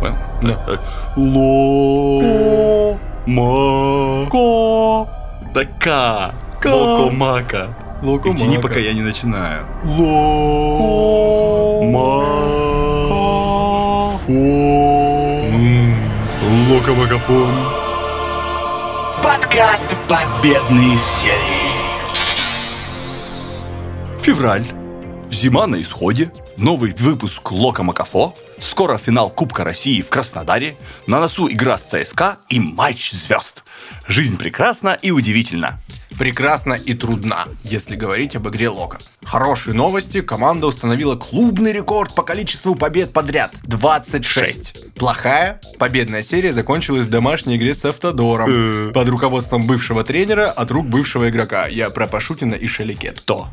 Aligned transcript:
Понял? 0.00 0.16
Да. 0.42 0.58
Ло. 1.16 2.98
Ма. 3.26 4.26
Ко. 4.30 5.08
Да 5.54 5.64
ка. 5.80 6.30
Ка. 6.60 6.68
Локомака. 6.74 7.68
Локомака. 8.02 8.38
Тяни, 8.38 8.58
пока 8.58 8.78
я 8.78 8.92
не 8.92 9.02
начинаю. 9.02 9.66
Ко. 9.82 11.80
Ма. 11.84 12.22
Ко. 13.08 14.18
Фо. 14.26 14.32
Локомагафон. 16.70 17.54
Подкаст 19.22 19.96
«Победные 20.08 20.98
серии». 20.98 21.72
Февраль. 24.20 24.64
Зима 25.30 25.66
на 25.66 25.80
исходе. 25.80 26.30
Новый 26.56 26.92
выпуск 26.92 27.50
Лока 27.52 27.82
Макафо. 27.82 28.32
Скоро 28.58 28.96
финал 28.96 29.30
Кубка 29.30 29.64
России 29.64 30.00
в 30.00 30.08
Краснодаре. 30.08 30.76
На 31.06 31.20
носу 31.20 31.48
игра 31.50 31.76
с 31.76 31.82
ЦСКА 31.82 32.38
и 32.48 32.58
матч 32.58 33.12
звезд. 33.12 33.64
Жизнь 34.08 34.38
прекрасна 34.38 34.98
и 35.00 35.10
удивительна. 35.10 35.78
Прекрасно 36.18 36.72
и 36.72 36.94
трудна, 36.94 37.46
если 37.62 37.94
говорить 37.94 38.36
об 38.36 38.48
игре 38.48 38.70
Лока. 38.70 38.98
Хорошие 39.24 39.74
новости. 39.74 40.22
Команда 40.22 40.66
установила 40.66 41.16
клубный 41.16 41.72
рекорд 41.72 42.14
по 42.14 42.22
количеству 42.22 42.74
побед 42.74 43.12
подряд. 43.12 43.52
26. 43.64 44.94
Плохая. 44.94 45.60
Победная 45.78 46.22
серия 46.22 46.54
закончилась 46.54 47.02
в 47.02 47.10
домашней 47.10 47.56
игре 47.56 47.74
с 47.74 47.84
Автодором. 47.84 48.92
Под 48.94 49.08
руководством 49.08 49.66
бывшего 49.66 50.04
тренера 50.04 50.50
от 50.50 50.70
рук 50.70 50.86
бывшего 50.86 51.28
игрока. 51.28 51.66
Я 51.66 51.90
про 51.90 52.06
Пашутина 52.06 52.54
и 52.54 52.66
Шеликет. 52.66 53.22
То. 53.26 53.48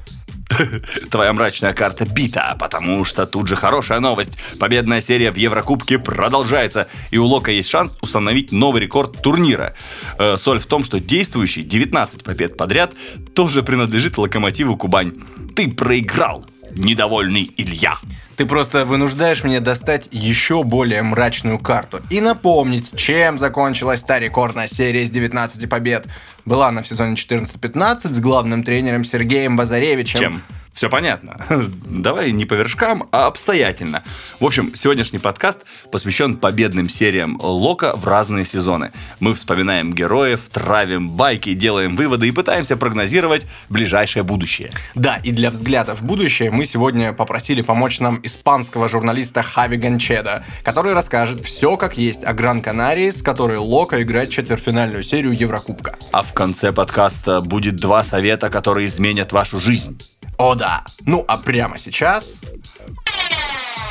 Твоя 1.11 1.33
мрачная 1.33 1.73
карта 1.73 2.05
бита, 2.05 2.55
потому 2.59 3.03
что 3.05 3.25
тут 3.25 3.47
же 3.47 3.55
хорошая 3.55 3.99
новость. 3.99 4.37
Победная 4.59 5.01
серия 5.01 5.31
в 5.31 5.37
Еврокубке 5.37 5.99
продолжается, 5.99 6.87
и 7.11 7.17
у 7.17 7.25
Лока 7.25 7.51
есть 7.51 7.69
шанс 7.69 7.95
установить 8.01 8.51
новый 8.51 8.81
рекорд 8.81 9.21
турнира. 9.21 9.73
Э, 10.17 10.37
соль 10.37 10.59
в 10.59 10.65
том, 10.65 10.83
что 10.83 10.99
действующий 10.99 11.63
19 11.63 12.23
побед 12.23 12.57
подряд 12.57 12.93
тоже 13.33 13.63
принадлежит 13.63 14.17
Локомотиву 14.17 14.77
Кубань. 14.77 15.13
Ты 15.55 15.69
проиграл, 15.71 16.45
недовольный 16.75 17.51
Илья. 17.57 17.97
Ты 18.35 18.45
просто 18.45 18.85
вынуждаешь 18.85 19.43
меня 19.43 19.59
достать 19.59 20.07
еще 20.11 20.63
более 20.63 21.03
мрачную 21.03 21.59
карту 21.59 22.01
и 22.09 22.19
напомнить, 22.19 22.95
чем 22.95 23.37
закончилась 23.37 24.01
та 24.01 24.19
рекордная 24.19 24.67
серия 24.67 25.03
из 25.03 25.11
19 25.11 25.69
побед. 25.69 26.07
Была 26.45 26.69
она 26.69 26.81
в 26.81 26.87
сезоне 26.87 27.13
14-15 27.13 28.13
с 28.13 28.19
главным 28.19 28.63
тренером 28.63 29.03
Сергеем 29.03 29.55
Базаревичем. 29.55 30.19
Чем? 30.19 30.43
Все 30.73 30.89
понятно. 30.89 31.37
Давай 31.85 32.31
не 32.31 32.45
по 32.45 32.55
вершкам, 32.55 33.07
а 33.11 33.27
обстоятельно. 33.27 34.03
В 34.39 34.45
общем, 34.45 34.75
сегодняшний 34.75 35.19
подкаст 35.19 35.59
посвящен 35.91 36.35
победным 36.35 36.89
сериям 36.89 37.39
Лока 37.39 37.95
в 37.95 38.07
разные 38.07 38.43
сезоны. 38.43 38.91
Мы 39.19 39.35
вспоминаем 39.35 39.93
героев, 39.93 40.41
травим 40.51 41.11
байки, 41.11 41.53
делаем 41.53 41.95
выводы 41.95 42.27
и 42.27 42.31
пытаемся 42.31 42.75
прогнозировать 42.75 43.45
ближайшее 43.69 44.23
будущее. 44.23 44.71
Да, 44.95 45.17
и 45.17 45.31
для 45.31 45.51
взгляда 45.51 45.95
в 45.95 46.01
будущее 46.01 46.49
мы 46.49 46.65
сегодня 46.65 47.13
попросили 47.13 47.61
помочь 47.61 47.99
нам 47.99 48.19
испанского 48.23 48.89
журналиста 48.89 49.43
Хави 49.43 49.77
Ганчеда, 49.77 50.43
который 50.63 50.93
расскажет 50.93 51.41
все 51.41 51.77
как 51.77 51.97
есть 51.97 52.23
о 52.23 52.33
Гран-Канарии, 52.33 53.11
с 53.11 53.21
которой 53.21 53.57
Лока 53.57 54.01
играет 54.01 54.31
четвертьфинальную 54.31 55.03
серию 55.03 55.33
Еврокубка. 55.33 55.95
А 56.11 56.23
в 56.23 56.33
конце 56.33 56.73
подкаста 56.73 57.41
будет 57.41 57.75
два 57.75 58.03
совета, 58.03 58.49
которые 58.49 58.87
изменят 58.87 59.31
вашу 59.31 59.59
жизнь. 59.59 60.01
О 60.37 60.55
да! 60.55 60.83
Ну 61.05 61.23
а 61.27 61.37
прямо 61.37 61.77
сейчас 61.77 62.41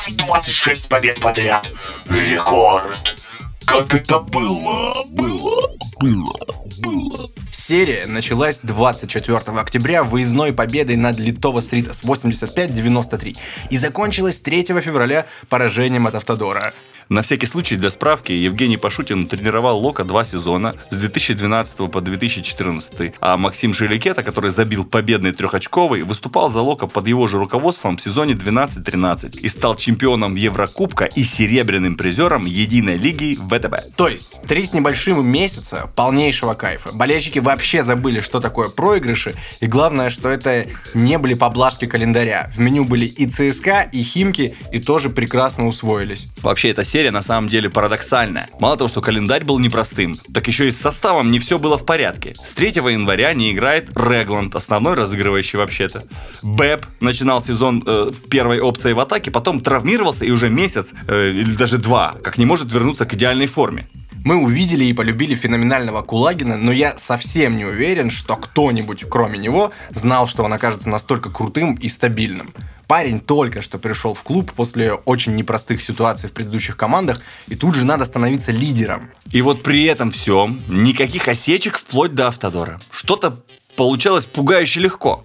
26 0.09 0.89
побед 0.89 1.21
подряд. 1.21 1.71
Рекорд. 2.07 3.17
Как 3.65 3.95
это 3.95 4.19
было, 4.19 5.05
было, 5.11 5.70
было, 6.01 6.57
было. 6.83 7.31
Серия 7.51 8.07
началась 8.07 8.59
24 8.63 9.39
октября 9.58 10.02
выездной 10.02 10.52
победой 10.52 10.97
над 10.97 11.19
Литова 11.19 11.61
Стритас 11.61 12.02
85-93 12.02 13.36
и 13.70 13.77
закончилась 13.79 14.41
3 14.41 14.64
февраля 14.81 15.27
поражением 15.48 16.07
от 16.07 16.17
Автодора. 16.17 16.75
На 17.12 17.20
всякий 17.20 17.45
случай, 17.45 17.77
для 17.77 17.90
справки, 17.90 18.33
Евгений 18.33 18.78
Пашутин 18.78 19.27
тренировал 19.27 19.78
Лока 19.78 20.02
два 20.02 20.24
сезона, 20.24 20.74
с 20.89 20.96
2012 20.96 21.90
по 21.90 22.00
2014, 22.00 23.12
а 23.20 23.36
Максим 23.36 23.74
Шеликета, 23.74 24.23
который 24.23 24.50
забил 24.50 24.86
победный 24.86 25.33
трехочковый, 25.33 26.05
выступал 26.05 26.48
за 26.48 26.62
Лока 26.62 26.86
под 26.86 27.06
его 27.06 27.28
же 27.28 27.36
руководством 27.36 27.98
в 27.98 28.01
сезоне 28.01 28.33
12-13 28.33 29.40
и 29.40 29.48
стал 29.48 29.77
чемпионом 29.77 30.36
Еврокубка 30.36 31.05
и 31.05 31.22
серебряным 31.22 31.98
призером 31.98 32.46
Единой 32.46 32.96
лиги 32.96 33.34
ВТБ. 33.34 33.95
То 33.95 34.08
есть, 34.08 34.40
три 34.48 34.64
с 34.64 34.72
небольшим 34.72 35.22
месяца 35.27 35.90
полнейшего 35.95 36.55
кайфа. 36.55 36.92
Болельщики 36.95 37.40
вообще 37.40 37.83
забыли, 37.83 38.20
что 38.20 38.40
такое 38.40 38.70
проигрыши, 38.70 39.34
и 39.61 39.67
главное, 39.67 40.08
что 40.08 40.30
это 40.30 40.67
не 40.95 41.18
были 41.18 41.34
поблажки 41.34 41.84
календаря. 41.84 42.51
В 42.55 42.58
меню 42.58 42.86
были 42.86 43.05
и 43.05 43.27
ЦСКА, 43.27 43.83
и 43.92 44.02
Химки, 44.02 44.56
и 44.72 44.78
тоже 44.78 45.11
прекрасно 45.11 45.67
усвоились. 45.67 46.28
Вообще, 46.40 46.70
эта 46.70 46.84
серия 46.84 47.02
на 47.11 47.23
самом 47.23 47.48
деле 47.48 47.70
парадоксальная. 47.70 48.48
Мало 48.61 48.77
того, 48.77 48.89
что 48.89 49.01
календарь 49.01 49.45
был 49.45 49.58
непростым, 49.58 50.14
так 50.33 50.46
еще 50.46 50.68
и 50.68 50.70
с 50.70 50.79
составом 50.79 51.30
не 51.30 51.39
все 51.39 51.58
было 51.58 51.77
в 51.77 51.85
порядке. 51.85 52.35
С 52.42 52.55
3 52.55 52.68
января 52.68 53.35
не 53.35 53.52
играет 53.52 53.90
Регланд, 53.96 54.55
основной 54.55 54.95
разыгрывающий 54.95 55.58
вообще-то. 55.58 56.05
Бэб 56.42 56.86
начинал 57.01 57.42
сезон 57.42 57.83
э, 57.86 58.11
первой 58.30 58.61
опцией 58.61 58.95
в 58.95 59.01
атаке, 59.01 59.30
потом 59.30 59.61
травмировался 59.61 60.24
и 60.24 60.30
уже 60.30 60.51
месяц 60.51 60.89
э, 61.08 61.30
или 61.30 61.55
даже 61.55 61.79
два, 61.79 62.14
как 62.23 62.39
не 62.39 62.45
может 62.45 62.73
вернуться 62.73 63.07
к 63.07 63.14
идеальной 63.14 63.46
форме. 63.46 63.89
Мы 64.24 64.36
увидели 64.36 64.84
и 64.84 64.92
полюбили 64.92 65.34
феноменального 65.34 66.02
Кулагина, 66.02 66.57
но 66.57 66.70
я 66.70 66.96
совсем 66.96 67.57
не 67.57 67.64
уверен, 67.64 68.08
что 68.08 68.36
кто-нибудь, 68.36 69.05
кроме 69.11 69.39
него, 69.39 69.73
знал, 69.90 70.29
что 70.29 70.45
он 70.45 70.52
окажется 70.52 70.89
настолько 70.89 71.30
крутым 71.30 71.74
и 71.74 71.89
стабильным. 71.89 72.51
Парень 72.92 73.20
только 73.20 73.63
что 73.63 73.79
пришел 73.79 74.13
в 74.13 74.23
клуб 74.23 74.53
после 74.53 74.92
очень 74.92 75.35
непростых 75.35 75.80
ситуаций 75.80 76.29
в 76.29 76.35
предыдущих 76.35 76.77
командах, 76.77 77.23
и 77.48 77.55
тут 77.57 77.75
же 77.75 77.86
надо 77.86 78.05
становиться 78.05 78.53
лидером. 78.53 79.11
И 79.30 79.41
вот 79.41 79.63
при 79.63 79.85
этом 79.85 80.11
всем 80.11 80.61
никаких 80.69 81.27
осечек 81.27 81.79
вплоть 81.79 82.13
до 82.13 82.27
Автодора. 82.27 82.79
Что-то 82.91 83.41
получалось 83.77 84.27
пугающе 84.27 84.81
легко. 84.81 85.25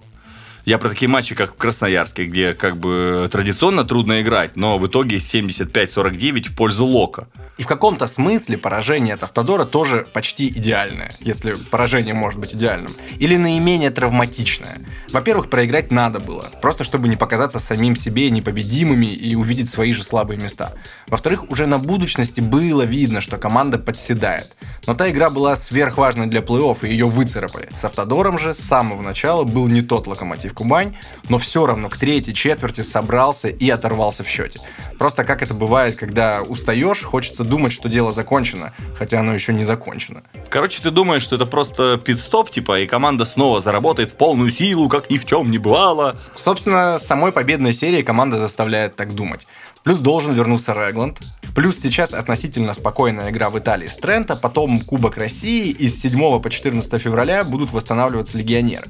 Я 0.68 0.76
про 0.76 0.90
такие 0.90 1.08
матчи, 1.08 1.34
как 1.34 1.54
в 1.54 1.56
Красноярске, 1.56 2.26
где 2.26 2.52
как 2.52 2.76
бы 2.76 3.26
традиционно 3.32 3.84
трудно 3.84 4.20
играть, 4.20 4.54
но 4.54 4.76
в 4.76 4.86
итоге 4.86 5.16
75-49 5.16 6.50
в 6.50 6.54
пользу 6.54 6.84
Лока. 6.84 7.26
И 7.56 7.62
в 7.62 7.66
каком-то 7.66 8.06
смысле 8.06 8.58
поражение 8.58 9.14
от 9.14 9.22
Автодора 9.22 9.64
тоже 9.64 10.06
почти 10.12 10.48
идеальное, 10.48 11.10
если 11.20 11.54
поражение 11.54 12.12
может 12.12 12.38
быть 12.38 12.54
идеальным. 12.54 12.92
Или 13.18 13.38
наименее 13.38 13.90
травматичное. 13.90 14.80
Во-первых, 15.10 15.48
проиграть 15.48 15.90
надо 15.90 16.20
было, 16.20 16.44
просто 16.60 16.84
чтобы 16.84 17.08
не 17.08 17.16
показаться 17.16 17.58
самим 17.58 17.96
себе 17.96 18.30
непобедимыми 18.30 19.06
и 19.06 19.34
увидеть 19.36 19.70
свои 19.70 19.94
же 19.94 20.02
слабые 20.02 20.38
места. 20.38 20.74
Во-вторых, 21.06 21.50
уже 21.50 21.64
на 21.64 21.78
будущности 21.78 22.42
было 22.42 22.82
видно, 22.82 23.22
что 23.22 23.38
команда 23.38 23.78
подседает. 23.78 24.54
Но 24.86 24.94
та 24.94 25.10
игра 25.10 25.30
была 25.30 25.56
сверхважной 25.56 26.26
для 26.26 26.40
плей-офф, 26.40 26.86
и 26.86 26.90
ее 26.90 27.06
выцарапали. 27.06 27.70
С 27.76 27.86
Автодором 27.86 28.38
же 28.38 28.52
с 28.52 28.58
самого 28.58 29.00
начала 29.00 29.44
был 29.44 29.66
не 29.66 29.80
тот 29.80 30.06
локомотив 30.06 30.54
Кубань, 30.58 30.96
но 31.28 31.38
все 31.38 31.66
равно 31.66 31.88
к 31.88 31.96
третьей 31.96 32.34
четверти 32.34 32.80
собрался 32.80 33.48
и 33.48 33.70
оторвался 33.70 34.24
в 34.24 34.28
счете. 34.28 34.60
Просто 34.98 35.22
как 35.22 35.40
это 35.40 35.54
бывает, 35.54 35.94
когда 35.94 36.42
устаешь, 36.42 37.04
хочется 37.04 37.44
думать, 37.44 37.72
что 37.72 37.88
дело 37.88 38.10
закончено, 38.10 38.74
хотя 38.96 39.20
оно 39.20 39.32
еще 39.34 39.52
не 39.52 39.62
закончено. 39.62 40.24
Короче, 40.50 40.82
ты 40.82 40.90
думаешь, 40.90 41.22
что 41.22 41.36
это 41.36 41.46
просто 41.46 41.96
пит-стоп, 42.04 42.50
типа, 42.50 42.80
и 42.80 42.86
команда 42.86 43.24
снова 43.24 43.60
заработает 43.60 44.10
в 44.10 44.16
полную 44.16 44.50
силу, 44.50 44.88
как 44.88 45.10
ни 45.10 45.18
в 45.18 45.24
чем 45.24 45.48
не 45.48 45.58
бывало. 45.58 46.16
Собственно, 46.36 46.98
самой 46.98 47.30
победной 47.30 47.72
серии 47.72 48.02
команда 48.02 48.38
заставляет 48.38 48.96
так 48.96 49.14
думать. 49.14 49.46
Плюс 49.88 50.00
должен 50.00 50.32
вернуться 50.32 50.74
Регланд. 50.74 51.18
Плюс 51.54 51.80
сейчас 51.80 52.12
относительно 52.12 52.74
спокойная 52.74 53.30
игра 53.30 53.48
в 53.48 53.58
Италии 53.58 53.86
с 53.86 53.96
Трента, 53.96 54.36
потом 54.36 54.80
Кубок 54.80 55.16
России, 55.16 55.70
и 55.70 55.88
с 55.88 55.98
7 56.02 56.42
по 56.42 56.50
14 56.50 57.00
февраля 57.00 57.42
будут 57.42 57.72
восстанавливаться 57.72 58.36
легионеры 58.36 58.84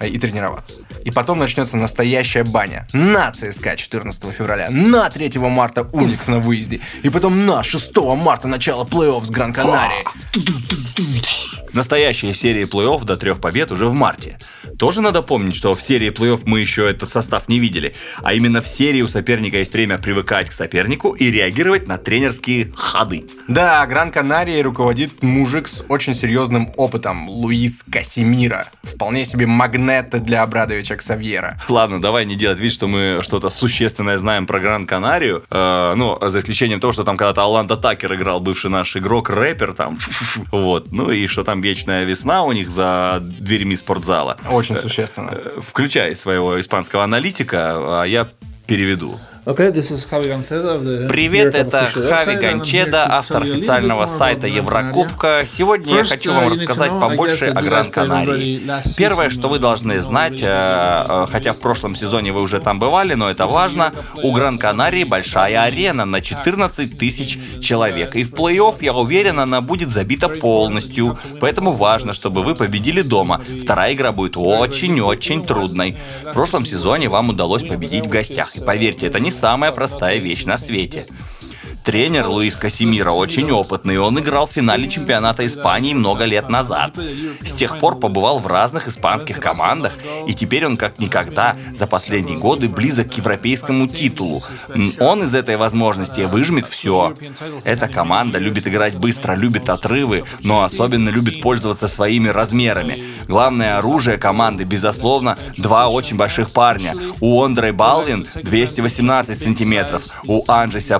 э, 0.00 0.08
и 0.08 0.18
тренироваться. 0.18 0.78
И 1.04 1.12
потом 1.12 1.38
начнется 1.38 1.76
настоящая 1.76 2.42
баня. 2.42 2.88
На 2.92 3.30
ЦСКА 3.30 3.76
14 3.76 4.24
февраля, 4.32 4.70
на 4.70 5.08
3 5.08 5.38
марта 5.38 5.82
Уникс 5.92 6.26
на 6.26 6.40
выезде, 6.40 6.80
и 7.04 7.10
потом 7.10 7.46
на 7.46 7.62
6 7.62 7.96
марта 8.16 8.48
начало 8.48 8.84
плей-офф 8.84 9.22
с 9.22 9.30
Гран-Канарией. 9.30 10.04
Настоящая 11.72 12.34
серия 12.34 12.64
плей-офф 12.64 13.04
до 13.04 13.16
трех 13.16 13.40
побед 13.40 13.70
уже 13.70 13.86
в 13.86 13.94
марте. 13.94 14.38
Тоже 14.78 15.00
надо 15.00 15.22
помнить, 15.22 15.54
что 15.54 15.74
в 15.74 15.82
серии 15.82 16.10
плей-офф 16.10 16.42
мы 16.44 16.60
еще 16.60 16.90
этот 16.90 17.10
состав 17.10 17.48
не 17.48 17.60
видели, 17.60 17.94
а 18.22 18.34
именно 18.34 18.60
в 18.60 18.66
серии 18.66 19.02
у 19.02 19.08
соперника 19.08 19.58
есть 19.58 19.72
время 19.72 19.98
привыкать 19.98 20.39
к 20.48 20.52
сопернику 20.52 21.12
и 21.12 21.30
реагировать 21.30 21.86
на 21.86 21.98
тренерские 21.98 22.72
ходы. 22.74 23.24
Да, 23.48 23.86
Гран-Канарией 23.86 24.62
руководит 24.62 25.22
мужик 25.22 25.68
с 25.68 25.84
очень 25.88 26.14
серьезным 26.14 26.72
опытом, 26.76 27.28
Луис 27.28 27.82
Касимира. 27.90 28.68
Вполне 28.82 29.24
себе 29.24 29.46
магнет 29.46 30.10
для 30.24 30.42
Абрадовича 30.42 30.96
Ксавьера. 30.96 31.60
Ладно, 31.68 32.00
давай 32.00 32.24
не 32.24 32.36
делать 32.36 32.60
вид, 32.60 32.72
что 32.72 32.88
мы 32.88 33.20
что-то 33.22 33.50
существенное 33.50 34.16
знаем 34.16 34.46
про 34.46 34.60
Гран-Канарию. 34.60 35.44
Э, 35.50 35.94
ну, 35.96 36.18
за 36.20 36.40
исключением 36.40 36.80
того, 36.80 36.92
что 36.92 37.04
там 37.04 37.16
когда-то 37.16 37.42
Аланда 37.42 37.76
Такер 37.76 38.14
играл, 38.14 38.40
бывший 38.40 38.70
наш 38.70 38.96
игрок, 38.96 39.30
рэпер 39.30 39.72
там. 39.72 39.96
Вот. 40.52 40.92
Ну 40.92 41.10
и 41.10 41.26
что 41.26 41.44
там 41.44 41.60
вечная 41.60 42.04
весна 42.04 42.42
у 42.44 42.52
них 42.52 42.70
за 42.70 43.18
дверьми 43.20 43.76
спортзала. 43.76 44.36
Очень 44.50 44.76
существенно. 44.76 45.30
Э, 45.32 45.60
Включай 45.60 46.14
своего 46.14 46.60
испанского 46.60 47.04
аналитика, 47.04 48.02
а 48.02 48.04
я 48.04 48.26
переведу. 48.66 49.18
Привет, 51.08 51.54
это 51.54 51.86
Хави 51.86 52.36
Ганчеда, 52.36 52.98
to 52.98 53.06
автор 53.08 53.42
официального 53.42 54.04
сайта 54.04 54.46
Еврокубка. 54.46 55.44
Сегодня 55.46 55.96
я 55.96 56.04
хочу 56.04 56.32
uh, 56.32 56.34
вам 56.34 56.48
рассказать 56.50 56.90
побольше 56.90 57.46
о 57.46 57.52
that 57.52 57.62
you 57.62 57.64
Гран 57.64 57.86
guys 57.86 57.88
played 57.88 57.90
Канарии. 57.90 58.26
already 58.26 58.66
last 58.66 58.98
Первое, 58.98 59.30
что 59.30 59.48
вы 59.48 59.58
должны 59.58 59.98
знать, 60.02 60.42
э, 60.42 60.46
э, 60.46 61.26
хотя 61.30 61.54
в 61.54 61.58
прошлом 61.58 61.94
сезоне 61.94 62.32
вы 62.32 62.42
уже 62.42 62.60
там 62.60 62.78
бывали, 62.78 63.14
но 63.14 63.30
это 63.30 63.46
важно, 63.46 63.94
у 64.22 64.30
Гран 64.32 64.58
Канарии 64.58 65.04
большая 65.04 65.62
арена 65.62 66.04
на 66.04 66.20
14 66.20 66.98
тысяч 66.98 67.38
человек. 67.62 68.16
И 68.16 68.24
в 68.24 68.34
плей-офф, 68.34 68.76
я 68.80 68.92
уверен, 68.92 69.40
она 69.40 69.62
будет 69.62 69.90
забита 69.90 70.28
полностью. 70.28 71.16
Поэтому 71.40 71.70
важно, 71.70 72.12
чтобы 72.12 72.42
вы 72.42 72.54
победили 72.54 73.00
дома. 73.00 73.42
Вторая 73.62 73.94
игра 73.94 74.12
будет 74.12 74.36
очень-очень 74.36 75.46
трудной. 75.46 75.96
В 76.24 76.32
прошлом 76.34 76.66
сезоне 76.66 77.08
вам 77.08 77.30
удалось 77.30 77.62
победить 77.62 78.04
в 78.04 78.10
гостях. 78.10 78.54
И 78.56 78.60
поверьте, 78.60 79.06
это 79.06 79.18
не 79.18 79.29
самая 79.30 79.72
простая 79.72 80.18
вещь 80.18 80.44
на 80.44 80.58
свете. 80.58 81.06
Тренер 81.84 82.26
Луис 82.26 82.56
Касимира 82.56 83.10
очень 83.10 83.50
опытный, 83.50 83.98
он 83.98 84.18
играл 84.18 84.46
в 84.46 84.52
финале 84.52 84.88
чемпионата 84.88 85.46
Испании 85.46 85.94
много 85.94 86.24
лет 86.24 86.48
назад. 86.48 86.92
С 87.42 87.52
тех 87.52 87.78
пор 87.78 87.98
побывал 87.98 88.38
в 88.38 88.46
разных 88.46 88.86
испанских 88.86 89.40
командах, 89.40 89.92
и 90.26 90.34
теперь 90.34 90.66
он 90.66 90.76
как 90.76 90.98
никогда 90.98 91.56
за 91.76 91.86
последние 91.86 92.38
годы 92.38 92.68
близок 92.68 93.10
к 93.10 93.14
европейскому 93.14 93.88
титулу. 93.88 94.42
Он 94.98 95.22
из 95.22 95.34
этой 95.34 95.56
возможности 95.56 96.22
выжмет 96.22 96.66
все. 96.66 97.14
Эта 97.64 97.88
команда 97.88 98.38
любит 98.38 98.68
играть 98.68 98.96
быстро, 98.96 99.34
любит 99.34 99.70
отрывы, 99.70 100.24
но 100.40 100.64
особенно 100.64 101.08
любит 101.08 101.40
пользоваться 101.40 101.88
своими 101.88 102.28
размерами. 102.28 102.98
Главное 103.26 103.78
оружие 103.78 104.18
команды, 104.18 104.64
безусловно, 104.64 105.38
два 105.56 105.88
очень 105.88 106.16
больших 106.16 106.50
парня. 106.52 106.94
У 107.20 107.42
Андре 107.42 107.72
Балвин 107.72 108.26
218 108.42 109.42
сантиметров, 109.42 110.04
у 110.26 110.44
Анжеся 110.46 110.98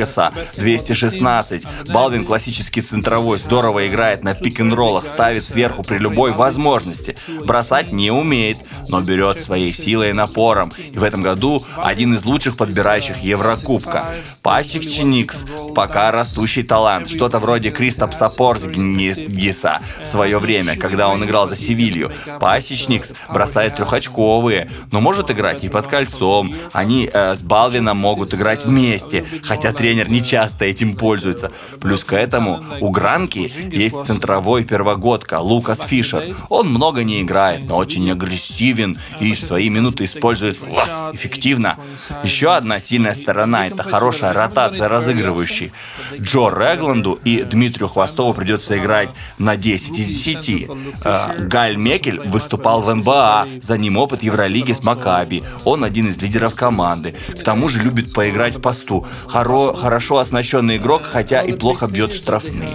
Пасечникаса 0.00 0.32
216. 0.56 1.62
Балвин 1.92 2.24
классический 2.24 2.80
центровой, 2.80 3.38
здорово 3.38 3.86
играет 3.86 4.24
на 4.24 4.34
пик-н-роллах, 4.34 5.06
ставит 5.06 5.44
сверху 5.44 5.82
при 5.82 5.98
любой 5.98 6.32
возможности. 6.32 7.16
Бросать 7.44 7.92
не 7.92 8.10
умеет, 8.10 8.58
но 8.88 9.00
берет 9.00 9.40
своей 9.40 9.72
силой 9.72 10.10
и 10.10 10.12
напором. 10.12 10.72
И 10.92 10.98
в 10.98 11.02
этом 11.02 11.22
году 11.22 11.64
один 11.76 12.14
из 12.14 12.24
лучших 12.24 12.56
подбирающих 12.56 13.18
Еврокубка. 13.18 14.06
Пасик 14.42 14.82
Чиникс 14.82 15.44
пока 15.74 16.10
растущий 16.10 16.62
талант, 16.62 17.08
что-то 17.10 17.38
вроде 17.38 17.70
Кристопса 17.70 18.30
Порзгиса 18.30 19.80
в 20.02 20.06
свое 20.06 20.38
время, 20.38 20.76
когда 20.76 21.08
он 21.08 21.24
играл 21.24 21.46
за 21.46 21.56
Севилью. 21.56 22.10
Пасечникс 22.40 23.12
бросает 23.28 23.76
трехочковые, 23.76 24.70
но 24.92 25.00
может 25.00 25.30
играть 25.30 25.64
и 25.64 25.68
под 25.68 25.86
кольцом. 25.86 26.54
Они 26.72 27.08
э, 27.12 27.34
с 27.34 27.42
Балвином 27.42 27.98
могут 27.98 28.32
играть 28.34 28.64
вместе, 28.64 29.24
хотя 29.42 29.72
тренер 29.90 30.08
не 30.08 30.22
часто 30.22 30.66
этим 30.66 30.94
пользуется. 30.94 31.50
Плюс 31.80 32.04
к 32.04 32.12
этому 32.12 32.62
у 32.80 32.90
Гранки 32.90 33.50
есть 33.72 33.96
центровой 34.06 34.62
первогодка 34.62 35.40
Лукас 35.40 35.80
Фишер. 35.80 36.22
Он 36.48 36.68
много 36.68 37.02
не 37.02 37.22
играет, 37.22 37.66
но 37.66 37.76
очень 37.76 38.08
агрессивен 38.08 38.96
и 39.18 39.34
свои 39.34 39.68
минуты 39.68 40.04
использует 40.04 40.60
ва, 40.60 41.10
эффективно. 41.12 41.76
Еще 42.22 42.54
одна 42.54 42.78
сильная 42.78 43.14
сторона– 43.14 43.66
это 43.68 43.82
хорошая 43.82 44.32
ротация 44.32 44.88
разыгрывающей. 44.88 45.72
Джо 46.20 46.50
Регланду 46.50 47.18
и 47.24 47.42
Дмитрию 47.42 47.88
Хвостову 47.88 48.32
придется 48.32 48.78
играть 48.78 49.08
на 49.38 49.56
10 49.56 49.98
из 49.98 50.06
10. 50.06 50.68
Э, 51.04 51.36
Галь 51.48 51.76
Мекель 51.76 52.20
выступал 52.28 52.82
в 52.82 52.94
НБА, 52.94 53.48
за 53.60 53.76
ним 53.76 53.96
опыт 53.96 54.22
Евролиги 54.22 54.72
с 54.72 54.84
Макаби. 54.84 55.42
Он 55.64 55.82
один 55.82 56.06
из 56.08 56.22
лидеров 56.22 56.54
команды. 56.54 57.16
К 57.40 57.42
тому 57.42 57.68
же 57.68 57.82
любит 57.82 58.12
поиграть 58.12 58.54
в 58.54 58.60
посту. 58.60 59.04
Хоро- 59.26 59.79
хорошо 59.80 60.18
оснащенный 60.18 60.76
игрок, 60.76 61.02
хотя 61.02 61.42
и 61.42 61.52
плохо 61.52 61.86
бьет 61.86 62.14
штрафные. 62.14 62.70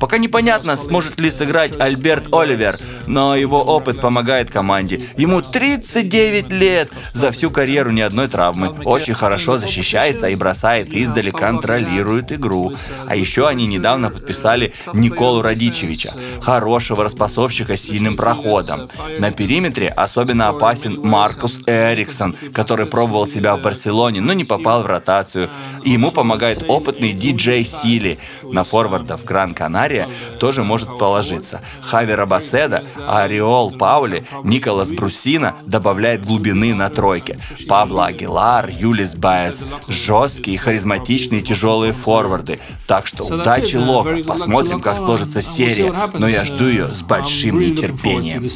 Пока 0.00 0.18
непонятно, 0.18 0.76
сможет 0.76 1.18
ли 1.18 1.30
сыграть 1.30 1.78
Альберт 1.78 2.32
Оливер, 2.32 2.76
но 3.06 3.34
его 3.34 3.62
опыт 3.62 4.00
помогает 4.00 4.50
команде. 4.50 5.02
Ему 5.16 5.42
39 5.42 6.52
лет, 6.52 6.90
за 7.14 7.30
всю 7.32 7.50
карьеру 7.50 7.90
ни 7.90 8.00
одной 8.00 8.28
травмы. 8.28 8.68
Очень 8.84 9.14
хорошо 9.14 9.56
защищается 9.56 10.28
и 10.28 10.36
бросает 10.36 10.92
издали, 10.92 11.30
контролирует 11.30 12.30
игру. 12.32 12.72
А 13.06 13.16
еще 13.16 13.48
они 13.48 13.66
недавно 13.66 14.10
подписали 14.10 14.72
Николу 14.92 15.42
Радичевича, 15.42 16.12
хорошего 16.40 17.02
распасовщика 17.02 17.76
с 17.76 17.82
сильным 17.82 18.16
проходом. 18.16 18.88
На 19.18 19.32
периметре 19.32 19.88
особенно 19.88 20.48
опасен 20.48 21.00
Маркус 21.00 21.60
Эриксон, 21.66 22.36
который 22.52 22.86
пробовал 22.86 23.26
себя 23.26 23.56
в 23.56 23.62
Барселоне, 23.62 24.20
но 24.20 24.32
не 24.32 24.44
попал 24.44 24.82
в 24.82 24.86
ротацию. 24.86 25.50
И 25.84 25.90
ему 25.90 26.10
помогает 26.10 26.27
опытный 26.68 27.12
диджей 27.12 27.64
Сили. 27.64 28.18
На 28.42 28.64
форвардов 28.64 29.24
Гран-Канария 29.24 30.08
тоже 30.38 30.64
может 30.64 30.98
положиться. 30.98 31.60
Хави 31.82 32.14
Рабаседа, 32.14 32.84
Ариол 33.06 33.70
Паули, 33.72 34.24
Николас 34.44 34.90
Брусина 34.90 35.54
добавляет 35.66 36.24
глубины 36.24 36.74
на 36.74 36.90
тройке. 36.90 37.38
Пабло 37.68 38.06
Агилар, 38.06 38.68
Юлис 38.68 39.14
Баес. 39.14 39.64
Жесткие, 39.88 40.58
харизматичные, 40.58 41.40
тяжелые 41.40 41.92
форварды. 41.92 42.58
Так 42.86 43.06
что 43.06 43.24
удачи, 43.24 43.76
Лока. 43.76 44.18
Посмотрим, 44.26 44.80
как 44.80 44.98
сложится 44.98 45.40
серия. 45.40 45.94
Но 46.14 46.28
я 46.28 46.44
жду 46.44 46.66
ее 46.68 46.88
с 46.88 47.02
большим 47.02 47.60
нетерпением. 47.60 48.48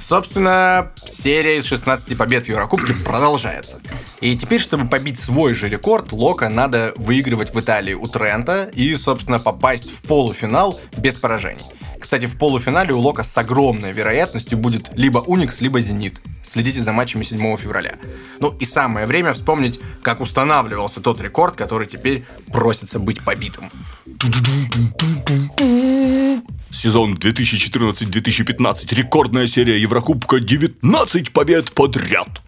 Собственно, 0.00 0.90
серия 0.96 1.58
из 1.58 1.66
16 1.66 2.16
побед 2.16 2.46
в 2.46 2.48
Еврокубке 2.48 2.94
продолжается. 2.94 3.80
И 4.20 4.36
теперь, 4.36 4.60
чтобы 4.60 4.88
побить 4.88 5.18
свой 5.18 5.54
же 5.54 5.68
рекорд, 5.68 6.12
Лока 6.12 6.48
надо 6.48 6.94
выигрывать 7.16 7.54
в 7.54 7.58
Италии 7.58 7.94
у 7.94 8.06
Трента 8.06 8.70
и, 8.74 8.94
собственно, 8.94 9.38
попасть 9.38 9.90
в 9.90 10.02
полуфинал 10.02 10.78
без 10.98 11.16
поражений. 11.16 11.64
Кстати, 11.98 12.26
в 12.26 12.36
полуфинале 12.36 12.92
у 12.92 12.98
Лока 12.98 13.22
с 13.22 13.38
огромной 13.38 13.92
вероятностью 13.92 14.58
будет 14.58 14.90
либо 14.92 15.20
Уникс, 15.20 15.62
либо 15.62 15.80
Зенит. 15.80 16.20
Следите 16.44 16.82
за 16.82 16.92
матчами 16.92 17.22
7 17.22 17.56
февраля. 17.56 17.94
Ну 18.38 18.54
и 18.60 18.66
самое 18.66 19.06
время 19.06 19.32
вспомнить, 19.32 19.80
как 20.02 20.20
устанавливался 20.20 21.00
тот 21.00 21.22
рекорд, 21.22 21.56
который 21.56 21.88
теперь 21.88 22.26
просится 22.52 22.98
быть 22.98 23.24
побитым. 23.24 23.70
Сезон 26.70 27.14
2014-2015. 27.14 28.94
Рекордная 28.94 29.46
серия 29.46 29.80
Еврокубка. 29.80 30.38
19 30.38 31.32
побед 31.32 31.72
подряд. 31.72 32.42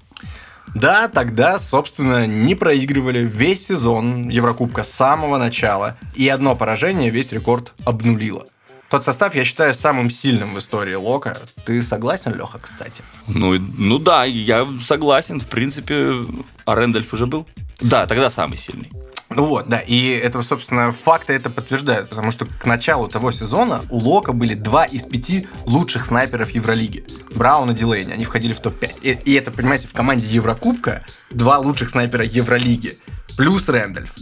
Да, 0.81 1.09
тогда, 1.09 1.59
собственно, 1.59 2.27
не 2.27 2.55
проигрывали 2.55 3.21
весь 3.21 3.67
сезон 3.67 4.29
Еврокубка 4.29 4.85
с 4.85 4.91
самого 4.91 5.37
начала, 5.37 5.97
и 6.15 6.29
одно 6.29 6.55
поражение 6.55 7.11
весь 7.11 7.33
рекорд 7.33 7.75
обнулило. 7.85 8.47
Тот 8.89 9.05
состав 9.05 9.35
я 9.35 9.45
считаю 9.45 9.75
самым 9.75 10.09
сильным 10.09 10.55
в 10.55 10.59
истории 10.59 10.95
Лока. 10.95 11.37
Ты 11.67 11.83
согласен, 11.83 12.35
Леха, 12.35 12.59
кстати? 12.59 13.03
Ну, 13.27 13.59
ну 13.59 13.99
да, 13.99 14.25
я 14.25 14.67
согласен. 14.83 15.41
В 15.41 15.47
принципе, 15.47 16.25
а 16.65 16.75
Рэндальф 16.75 17.13
уже 17.13 17.27
был? 17.27 17.47
Да, 17.81 18.07
тогда 18.07 18.31
самый 18.31 18.57
сильный. 18.57 18.91
Ну 19.31 19.45
вот, 19.45 19.69
да, 19.69 19.79
и 19.79 20.09
это, 20.09 20.41
собственно, 20.41 20.91
факты 20.91 21.35
это 21.35 21.51
подтверждают, 21.51 22.09
потому 22.09 22.31
что 22.31 22.47
к 22.47 22.65
началу 22.65 23.09
того 23.09 23.31
сезона 23.31 23.83
у 23.91 23.99
Лока 23.99 24.33
были 24.33 24.55
два 24.55 24.85
из 24.85 25.05
пяти 25.05 25.47
лучших 25.67 26.07
снайперов 26.07 26.51
Евролиги. 26.51 27.05
Браун 27.35 27.71
и 27.71 27.75
Дилейни, 27.75 28.13
они 28.13 28.25
входили 28.25 28.55
в 28.55 28.61
топ-5. 28.61 29.01
И, 29.03 29.19
и 29.25 29.35
это, 29.35 29.51
понимаете, 29.51 29.87
в 29.87 29.93
команде 29.93 30.27
Еврокубка 30.29 31.05
два 31.31 31.59
лучших 31.59 31.91
снайпера 31.91 32.25
Евролиги. 32.25 32.97
Плюс 33.39 33.69
Рэндальф. 33.69 34.17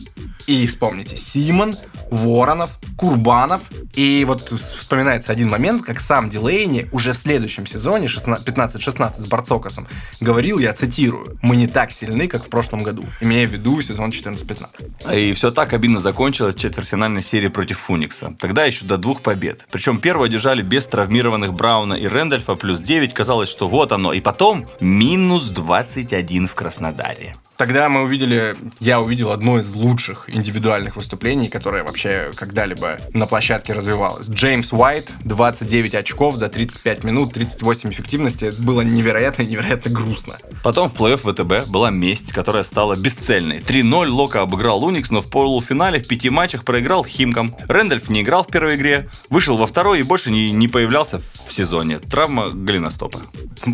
И 0.47 0.67
вспомните, 0.67 1.17
Симон, 1.17 1.75
Воронов, 2.11 2.79
Курбанов. 2.99 3.63
И 3.95 4.25
вот 4.27 4.43
вспоминается 4.43 5.33
один 5.33 5.49
момент, 5.49 5.85
как 5.85 6.01
сам 6.01 6.29
Дилейни 6.29 6.87
уже 6.93 7.15
в 7.15 7.17
следующем 7.17 7.67
сезоне 7.67 8.09
15-16 8.09 9.15
с 9.17 9.27
Барцокосом 9.27 9.89
говорил, 10.21 10.59
я 10.59 10.75
цитирую, 10.75 11.39
«Мы 11.41 11.57
не 11.57 11.67
так 11.67 11.93
сильны, 11.93 12.29
как 12.29 12.45
в 12.45 12.51
прошлом 12.51 12.83
году», 12.83 13.07
имея 13.23 13.49
в 13.49 13.53
виду 13.53 13.81
сезон 13.81 14.11
14-15. 14.11 15.17
И 15.17 15.33
все 15.33 15.51
так 15.51 15.73
обидно 15.73 15.99
закончилось 15.99 16.55
четвертьфинальной 16.55 17.23
серии 17.23 17.49
против 17.49 17.79
Фуникса. 17.79 18.37
Тогда 18.39 18.67
еще 18.67 18.85
до 18.85 18.99
двух 18.99 19.23
побед. 19.23 19.67
Причем 19.73 19.99
первую 19.99 20.27
одержали 20.27 20.61
без 20.61 20.87
травмированных 20.89 21.55
Брауна 21.55 21.95
и 21.95 22.07
Рэндольфа, 22.07 22.55
плюс 22.55 22.83
9. 22.83 23.15
Казалось, 23.15 23.49
что 23.49 23.67
вот 23.67 23.93
оно. 23.93 24.13
И 24.13 24.21
потом 24.21 24.67
минус 24.81 25.49
21 25.49 26.49
в 26.49 26.55
Краснодаре. 26.55 27.35
Тогда 27.57 27.89
мы 27.89 28.03
увидели, 28.03 28.55
я 28.81 29.01
увидел 29.01 29.31
одно 29.31 29.59
из 29.59 29.75
лучших 29.75 30.29
индивидуальных 30.29 30.97
выступлений, 30.97 31.49
которое 31.49 31.85
вообще 31.85 32.31
когда-либо 32.37 32.99
на 33.15 33.27
площадке 33.27 33.73
развивалось. 33.73 34.29
Джеймс 34.29 34.75
Уайт, 34.75 35.11
29 35.25 35.95
очков 35.95 36.37
за 36.37 36.51
35 36.51 37.05
минут, 37.05 37.33
38 37.33 37.91
эффективности. 37.91 38.47
Это 38.47 38.61
было 38.61 38.83
невероятно 38.83 39.43
невероятно 39.43 39.91
грустно. 39.91 40.37
Потом 40.63 40.89
в 40.89 40.95
плей-офф 40.95 41.33
ВТБ 41.33 41.71
была 41.71 41.91
месть, 41.91 42.33
которая 42.33 42.63
стала 42.63 42.95
бесцельной. 42.95 43.61
3-0 43.61 44.09
Лока 44.09 44.43
обыграл 44.43 44.85
Уникс, 44.85 45.11
но 45.11 45.23
в 45.23 45.31
полуфинале 45.31 45.99
в 45.99 46.07
пяти 46.07 46.29
матчах 46.29 46.65
проиграл 46.65 47.07
Химкам. 47.07 47.57
Рэндальф 47.69 48.11
не 48.11 48.21
играл 48.21 48.43
в 48.43 48.49
первой 48.49 48.77
игре, 48.77 49.09
вышел 49.31 49.57
во 49.57 49.67
второй 49.67 50.01
и 50.01 50.03
больше 50.03 50.31
не, 50.31 50.51
не 50.51 50.69
появлялся 50.69 51.21
в 51.21 51.53
сезоне. 51.53 52.01
Травма 52.01 52.51
голеностопа. 52.51 53.23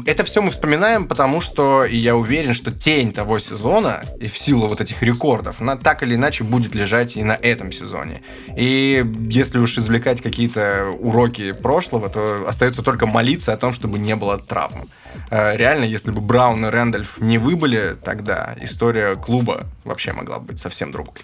Это 0.06 0.22
все 0.22 0.40
мы 0.40 0.50
вспоминаем, 0.50 1.08
потому 1.08 1.40
что 1.40 1.84
я 1.84 2.14
уверен, 2.14 2.54
что 2.54 2.70
тень 2.70 3.12
того 3.12 3.40
сезона 3.40 3.71
и 4.20 4.26
в 4.26 4.36
силу 4.36 4.68
вот 4.68 4.80
этих 4.80 5.02
рекордов, 5.02 5.60
она 5.60 5.76
так 5.76 6.02
или 6.02 6.14
иначе 6.14 6.44
будет 6.44 6.74
лежать 6.74 7.16
и 7.16 7.22
на 7.22 7.32
этом 7.32 7.72
сезоне. 7.72 8.22
И 8.56 9.04
если 9.28 9.58
уж 9.58 9.78
извлекать 9.78 10.20
какие-то 10.20 10.92
уроки 10.98 11.52
прошлого, 11.52 12.08
то 12.08 12.44
остается 12.46 12.82
только 12.82 13.06
молиться 13.06 13.52
о 13.52 13.56
том, 13.56 13.72
чтобы 13.72 13.98
не 13.98 14.14
было 14.14 14.38
травм. 14.38 14.88
Э, 15.30 15.56
реально, 15.56 15.84
если 15.84 16.10
бы 16.10 16.20
Браун 16.20 16.66
и 16.66 16.68
Рэндальф 16.68 17.20
не 17.20 17.38
выбыли, 17.38 17.96
тогда 18.02 18.54
история 18.60 19.16
клуба 19.16 19.66
вообще 19.84 20.12
могла 20.12 20.38
быть 20.38 20.58
совсем 20.58 20.90
другой. 20.90 21.14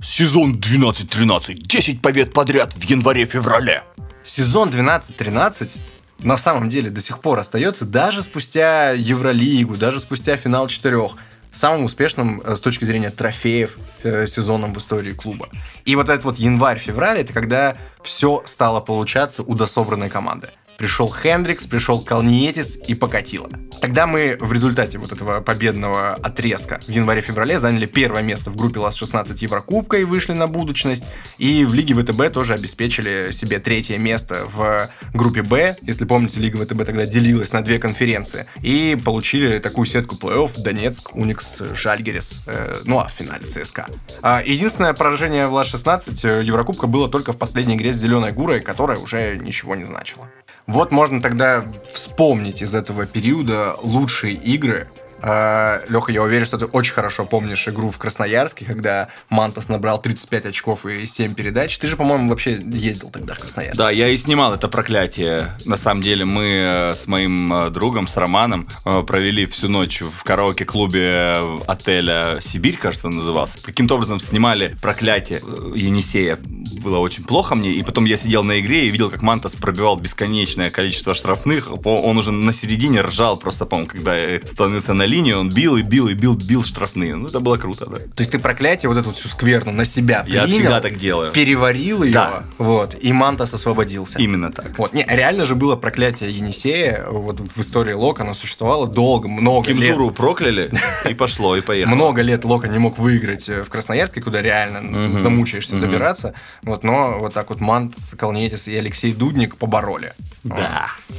Сезон 0.00 0.54
12-13. 0.54 1.54
10 1.54 2.00
побед 2.00 2.32
подряд 2.32 2.72
в 2.72 2.82
январе-феврале. 2.82 3.82
Сезон 4.24 4.68
12-13 4.68 5.78
на 6.18 6.36
самом 6.36 6.68
деле 6.68 6.90
до 6.90 7.00
сих 7.00 7.20
пор 7.20 7.38
остается 7.38 7.84
даже 7.84 8.22
спустя 8.22 8.90
Евролигу, 8.90 9.76
даже 9.76 10.00
спустя 10.00 10.36
финал 10.36 10.66
четырех 10.68 11.16
самым 11.52 11.84
успешным 11.84 12.42
э, 12.44 12.56
с 12.56 12.60
точки 12.60 12.84
зрения 12.84 13.10
трофеев 13.10 13.78
э, 14.02 14.26
сезоном 14.26 14.74
в 14.74 14.78
истории 14.78 15.12
клуба. 15.12 15.48
И 15.84 15.96
вот 15.96 16.08
этот 16.08 16.24
вот 16.24 16.38
январь-февраль, 16.38 17.18
это 17.18 17.32
когда 17.32 17.76
все 18.02 18.42
стало 18.44 18.80
получаться 18.80 19.42
у 19.42 19.54
дособранной 19.54 20.10
команды. 20.10 20.48
Пришел 20.78 21.12
Хендрикс, 21.12 21.66
пришел 21.66 22.00
Калниетис 22.00 22.78
и 22.86 22.94
покатило. 22.94 23.50
Тогда 23.80 24.06
мы 24.06 24.36
в 24.38 24.52
результате 24.52 24.98
вот 24.98 25.10
этого 25.10 25.40
победного 25.40 26.14
отрезка 26.14 26.78
в 26.86 26.88
январе-феврале 26.88 27.58
заняли 27.58 27.86
первое 27.86 28.22
место 28.22 28.50
в 28.50 28.56
группе 28.56 28.78
ЛАС-16 28.78 29.36
Еврокубка 29.40 29.96
и 29.98 30.04
вышли 30.04 30.34
на 30.34 30.46
будущность. 30.46 31.02
И 31.38 31.64
в 31.64 31.74
Лиге 31.74 31.94
ВТБ 31.94 32.32
тоже 32.32 32.54
обеспечили 32.54 33.32
себе 33.32 33.58
третье 33.58 33.98
место 33.98 34.46
в 34.54 34.88
группе 35.14 35.42
Б. 35.42 35.76
Если 35.82 36.04
помните, 36.04 36.38
Лига 36.38 36.64
ВТБ 36.64 36.84
тогда 36.84 37.06
делилась 37.06 37.52
на 37.52 37.62
две 37.62 37.80
конференции. 37.80 38.46
И 38.62 38.96
получили 39.04 39.58
такую 39.58 39.86
сетку 39.86 40.14
плей-офф 40.14 40.62
Донецк, 40.62 41.16
Уникс, 41.16 41.60
Жальгерис. 41.74 42.44
Э, 42.46 42.76
ну 42.84 43.00
а 43.00 43.08
в 43.08 43.10
финале 43.10 43.48
ЦСКА. 43.48 43.88
А 44.22 44.42
единственное 44.46 44.92
поражение 44.92 45.48
в 45.48 45.54
ЛАС-16 45.54 46.44
Еврокубка 46.44 46.86
было 46.86 47.08
только 47.08 47.32
в 47.32 47.36
последней 47.36 47.74
игре 47.74 47.92
с 47.92 47.96
Зеленой 47.96 48.30
Гурой, 48.30 48.60
которая 48.60 48.98
уже 48.98 49.38
ничего 49.38 49.74
не 49.74 49.84
значила. 49.84 50.28
Вот 50.68 50.92
можно 50.92 51.22
тогда 51.22 51.64
вспомнить 51.90 52.60
из 52.60 52.74
этого 52.74 53.06
периода 53.06 53.74
лучшие 53.82 54.34
игры, 54.34 54.86
Леха, 55.20 56.12
я 56.12 56.22
уверен, 56.22 56.44
что 56.44 56.58
ты 56.58 56.66
очень 56.66 56.94
хорошо 56.94 57.24
помнишь 57.24 57.66
игру 57.68 57.90
в 57.90 57.98
Красноярске, 57.98 58.64
когда 58.64 59.08
Мантас 59.28 59.68
набрал 59.68 60.00
35 60.00 60.46
очков 60.46 60.86
и 60.86 61.06
7 61.06 61.34
передач. 61.34 61.76
Ты 61.78 61.88
же, 61.88 61.96
по-моему, 61.96 62.28
вообще 62.28 62.52
ездил 62.52 63.10
тогда 63.10 63.34
в 63.34 63.38
Красноярск. 63.38 63.76
Да, 63.76 63.90
я 63.90 64.08
и 64.08 64.16
снимал 64.16 64.54
это 64.54 64.68
проклятие. 64.68 65.48
На 65.64 65.76
самом 65.76 66.02
деле 66.02 66.24
мы 66.24 66.50
э, 66.50 66.94
с 66.94 67.06
моим 67.06 67.52
э, 67.52 67.70
другом, 67.70 68.06
с 68.06 68.16
Романом, 68.16 68.68
э, 68.84 69.02
провели 69.02 69.46
всю 69.46 69.68
ночь 69.68 70.00
в 70.00 70.22
караоке-клубе 70.24 71.38
отеля 71.66 72.38
«Сибирь», 72.40 72.76
кажется, 72.76 73.08
он 73.08 73.16
назывался. 73.16 73.58
Каким-то 73.62 73.94
образом 73.94 74.20
снимали 74.20 74.76
проклятие 74.80 75.40
Енисея. 75.74 76.38
Было 76.82 76.98
очень 76.98 77.24
плохо 77.24 77.54
мне. 77.54 77.72
И 77.72 77.82
потом 77.82 78.04
я 78.04 78.16
сидел 78.16 78.44
на 78.44 78.60
игре 78.60 78.86
и 78.86 78.90
видел, 78.90 79.10
как 79.10 79.22
Мантас 79.22 79.54
пробивал 79.54 79.96
бесконечное 79.96 80.70
количество 80.70 81.14
штрафных. 81.14 81.68
Он 81.84 82.18
уже 82.18 82.32
на 82.32 82.52
середине 82.52 83.02
ржал 83.02 83.36
просто, 83.36 83.66
по-моему, 83.66 83.90
когда 83.90 84.16
становился 84.44 84.94
на 84.94 85.04
линию, 85.08 85.40
он 85.40 85.50
бил 85.50 85.76
и 85.76 85.82
бил 85.82 86.06
и 86.08 86.14
бил, 86.14 86.36
бил 86.36 86.62
штрафные. 86.62 87.16
Ну, 87.16 87.28
это 87.28 87.40
было 87.40 87.56
круто, 87.56 87.86
да. 87.86 87.96
То 87.96 88.20
есть 88.20 88.30
ты 88.30 88.38
проклятие, 88.38 88.88
вот 88.88 88.98
эту 88.98 89.08
вот 89.08 89.16
всю 89.16 89.28
скверну 89.28 89.72
на 89.72 89.84
себя 89.84 90.24
Я 90.28 90.42
принял, 90.42 90.54
всегда 90.58 90.80
так 90.80 90.96
делаю. 90.96 91.32
переварил 91.32 92.02
ее, 92.02 92.12
Да. 92.12 92.42
вот, 92.58 92.94
и 93.00 93.12
Мантас 93.12 93.52
освободился. 93.54 94.18
Именно 94.18 94.52
так. 94.52 94.78
Вот, 94.78 94.92
не, 94.92 95.04
реально 95.08 95.44
же 95.44 95.54
было 95.54 95.74
проклятие 95.76 96.30
Енисея, 96.30 97.06
вот 97.10 97.40
в 97.40 97.58
истории 97.60 97.92
Лока 97.94 98.22
оно 98.22 98.34
существовало 98.34 98.86
долго, 98.86 99.28
много 99.28 99.72
лет. 99.72 99.82
Кимзуру 99.82 100.10
прокляли, 100.10 100.70
и 101.08 101.14
пошло, 101.14 101.56
и 101.56 101.60
поехало. 101.60 101.94
Много 101.94 102.22
лет 102.22 102.44
Лока 102.44 102.68
не 102.68 102.78
мог 102.78 102.98
выиграть 102.98 103.48
э, 103.48 103.62
в 103.62 103.70
Красноярске, 103.70 104.20
куда 104.20 104.42
реально 104.42 104.80
Мгм. 104.82 105.22
замучаешься 105.22 105.76
добираться. 105.76 106.34
Вот, 106.62 106.84
но 106.84 107.18
вот 107.18 107.32
так 107.34 107.48
вот 107.50 107.60
Мантас, 107.60 108.14
Калнетис 108.18 108.68
и 108.68 108.76
Алексей 108.76 109.12
Дудник 109.12 109.56
побороли. 109.56 110.12
Да. 110.44 110.84
А, 110.84 111.14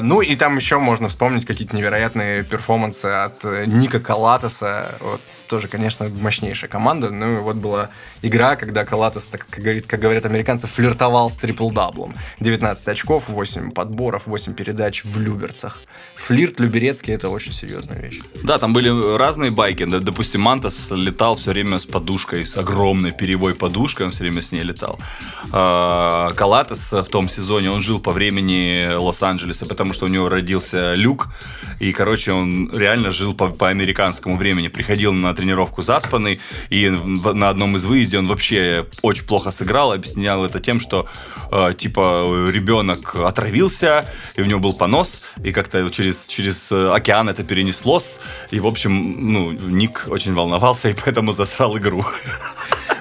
ну 0.00 0.20
и 0.20 0.36
там 0.36 0.56
еще 0.56 0.78
можно 0.78 1.08
вспомнить 1.08 1.44
какие-то 1.44 1.74
невероятные 1.74 2.44
перформансы 2.44 3.06
от 3.06 3.44
э, 3.44 3.64
Ника 3.66 3.98
Калатеса. 3.98 4.94
Вот, 5.00 5.20
тоже, 5.46 5.68
конечно, 5.68 6.06
мощнейшая 6.20 6.68
команда. 6.68 7.10
Ну 7.10 7.38
и 7.38 7.40
вот 7.40 7.56
была 7.56 7.90
игра, 8.22 8.56
когда 8.56 8.84
Калатес, 8.84 9.26
так 9.26 9.46
как, 9.46 9.60
говорит, 9.60 9.86
как 9.86 10.00
говорят 10.00 10.26
американцы, 10.26 10.66
флиртовал 10.66 11.30
с 11.30 11.38
трипл-даблом. 11.38 12.14
19 12.40 12.88
очков, 12.88 13.28
8 13.28 13.70
подборов, 13.70 14.26
8 14.26 14.54
передач 14.54 15.04
в 15.04 15.18
Люберцах. 15.18 15.82
Флирт 16.16 16.60
Люберецкий 16.60 17.14
это 17.14 17.28
очень 17.28 17.52
серьезная 17.52 18.00
вещь. 18.00 18.20
Да, 18.42 18.58
там 18.58 18.72
были 18.72 19.16
разные 19.16 19.50
байки. 19.50 19.84
Допустим, 19.84 20.40
Мантас 20.40 20.90
летал 20.90 21.36
все 21.36 21.52
время 21.52 21.78
с 21.78 21.86
подушкой, 21.86 22.44
с 22.44 22.56
огромной 22.56 23.12
перевой 23.12 23.54
подушкой, 23.54 24.06
он 24.06 24.12
все 24.12 24.24
время 24.24 24.42
с 24.42 24.52
ней 24.52 24.62
летал. 24.62 24.98
А, 25.52 26.32
Калатес 26.32 26.92
в 26.92 27.04
том 27.04 27.28
сезоне, 27.28 27.70
он 27.70 27.80
жил 27.80 28.00
по 28.00 28.12
времени 28.12 28.94
Лос-Анджелеса, 28.94 29.66
потому 29.66 29.92
что 29.92 30.06
у 30.06 30.08
него 30.08 30.28
родился 30.28 30.94
люк, 30.94 31.28
и, 31.80 31.92
короче, 31.92 32.32
он 32.32 32.70
реально 32.76 33.10
жил 33.10 33.34
по, 33.34 33.48
по 33.48 33.68
американскому 33.68 34.36
времени. 34.36 34.68
Приходил 34.68 35.12
на 35.12 35.34
тренировку 35.36 35.82
заспанный, 35.82 36.40
и 36.70 36.88
на 36.88 37.48
одном 37.48 37.76
из 37.76 37.84
выездов 37.84 38.20
он 38.20 38.26
вообще 38.28 38.86
очень 39.02 39.24
плохо 39.24 39.50
сыграл, 39.50 39.92
объяснял 39.92 40.44
это 40.44 40.60
тем, 40.60 40.80
что, 40.80 41.06
э, 41.52 41.74
типа, 41.76 42.48
ребенок 42.50 43.14
отравился, 43.16 44.06
и 44.36 44.42
у 44.42 44.44
него 44.44 44.60
был 44.60 44.72
понос, 44.72 45.22
и 45.44 45.52
как-то 45.52 45.88
через, 45.90 46.26
через 46.26 46.72
э, 46.72 46.90
океан 46.92 47.28
это 47.28 47.44
перенеслось, 47.44 48.18
и, 48.50 48.58
в 48.58 48.66
общем, 48.66 49.32
ну, 49.32 49.52
Ник 49.52 50.06
очень 50.08 50.34
волновался, 50.34 50.88
и 50.88 50.94
поэтому 50.94 51.32
засрал 51.32 51.76
игру. 51.78 52.04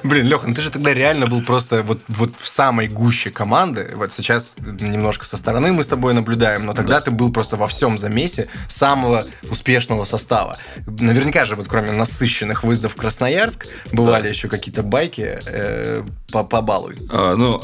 Блин, 0.04 0.28
Леха, 0.28 0.48
ну 0.48 0.54
ты 0.54 0.62
же 0.62 0.70
тогда 0.70 0.94
реально 0.94 1.28
был 1.28 1.42
просто 1.42 1.82
вот, 1.82 2.02
вот 2.08 2.32
в 2.38 2.48
самой 2.48 2.88
гуще 2.88 3.32
команды. 3.32 3.92
Вот 3.96 4.14
сейчас 4.14 4.56
немножко 4.60 5.26
со 5.26 5.38
стороны 5.38 5.72
мы 5.74 5.84
с 5.84 5.88
тобой 5.88 6.14
наблюдаем, 6.14 6.66
но 6.66 6.74
тогда 6.74 7.02
ты 7.02 7.12
был 7.12 7.32
просто 7.32 7.58
во 7.58 7.68
всем 7.68 7.98
замесе 7.98 8.48
самого 8.68 9.26
успешного 9.50 10.04
состава. 10.04 10.58
Наверняка 10.86 11.46
же, 11.46 11.56
вот 11.56 11.68
кроме 11.68 11.92
насыщенных 11.92 12.64
выездов 12.64 12.94
в 12.94 12.96
Красноярск, 12.96 13.68
бывали 13.92 14.30
еще 14.30 14.48
какие-то 14.48 14.84
байки. 14.84 15.40
Э, 15.46 16.04
побалуй. 16.44 16.96
А, 17.10 17.36
Ну, 17.36 17.62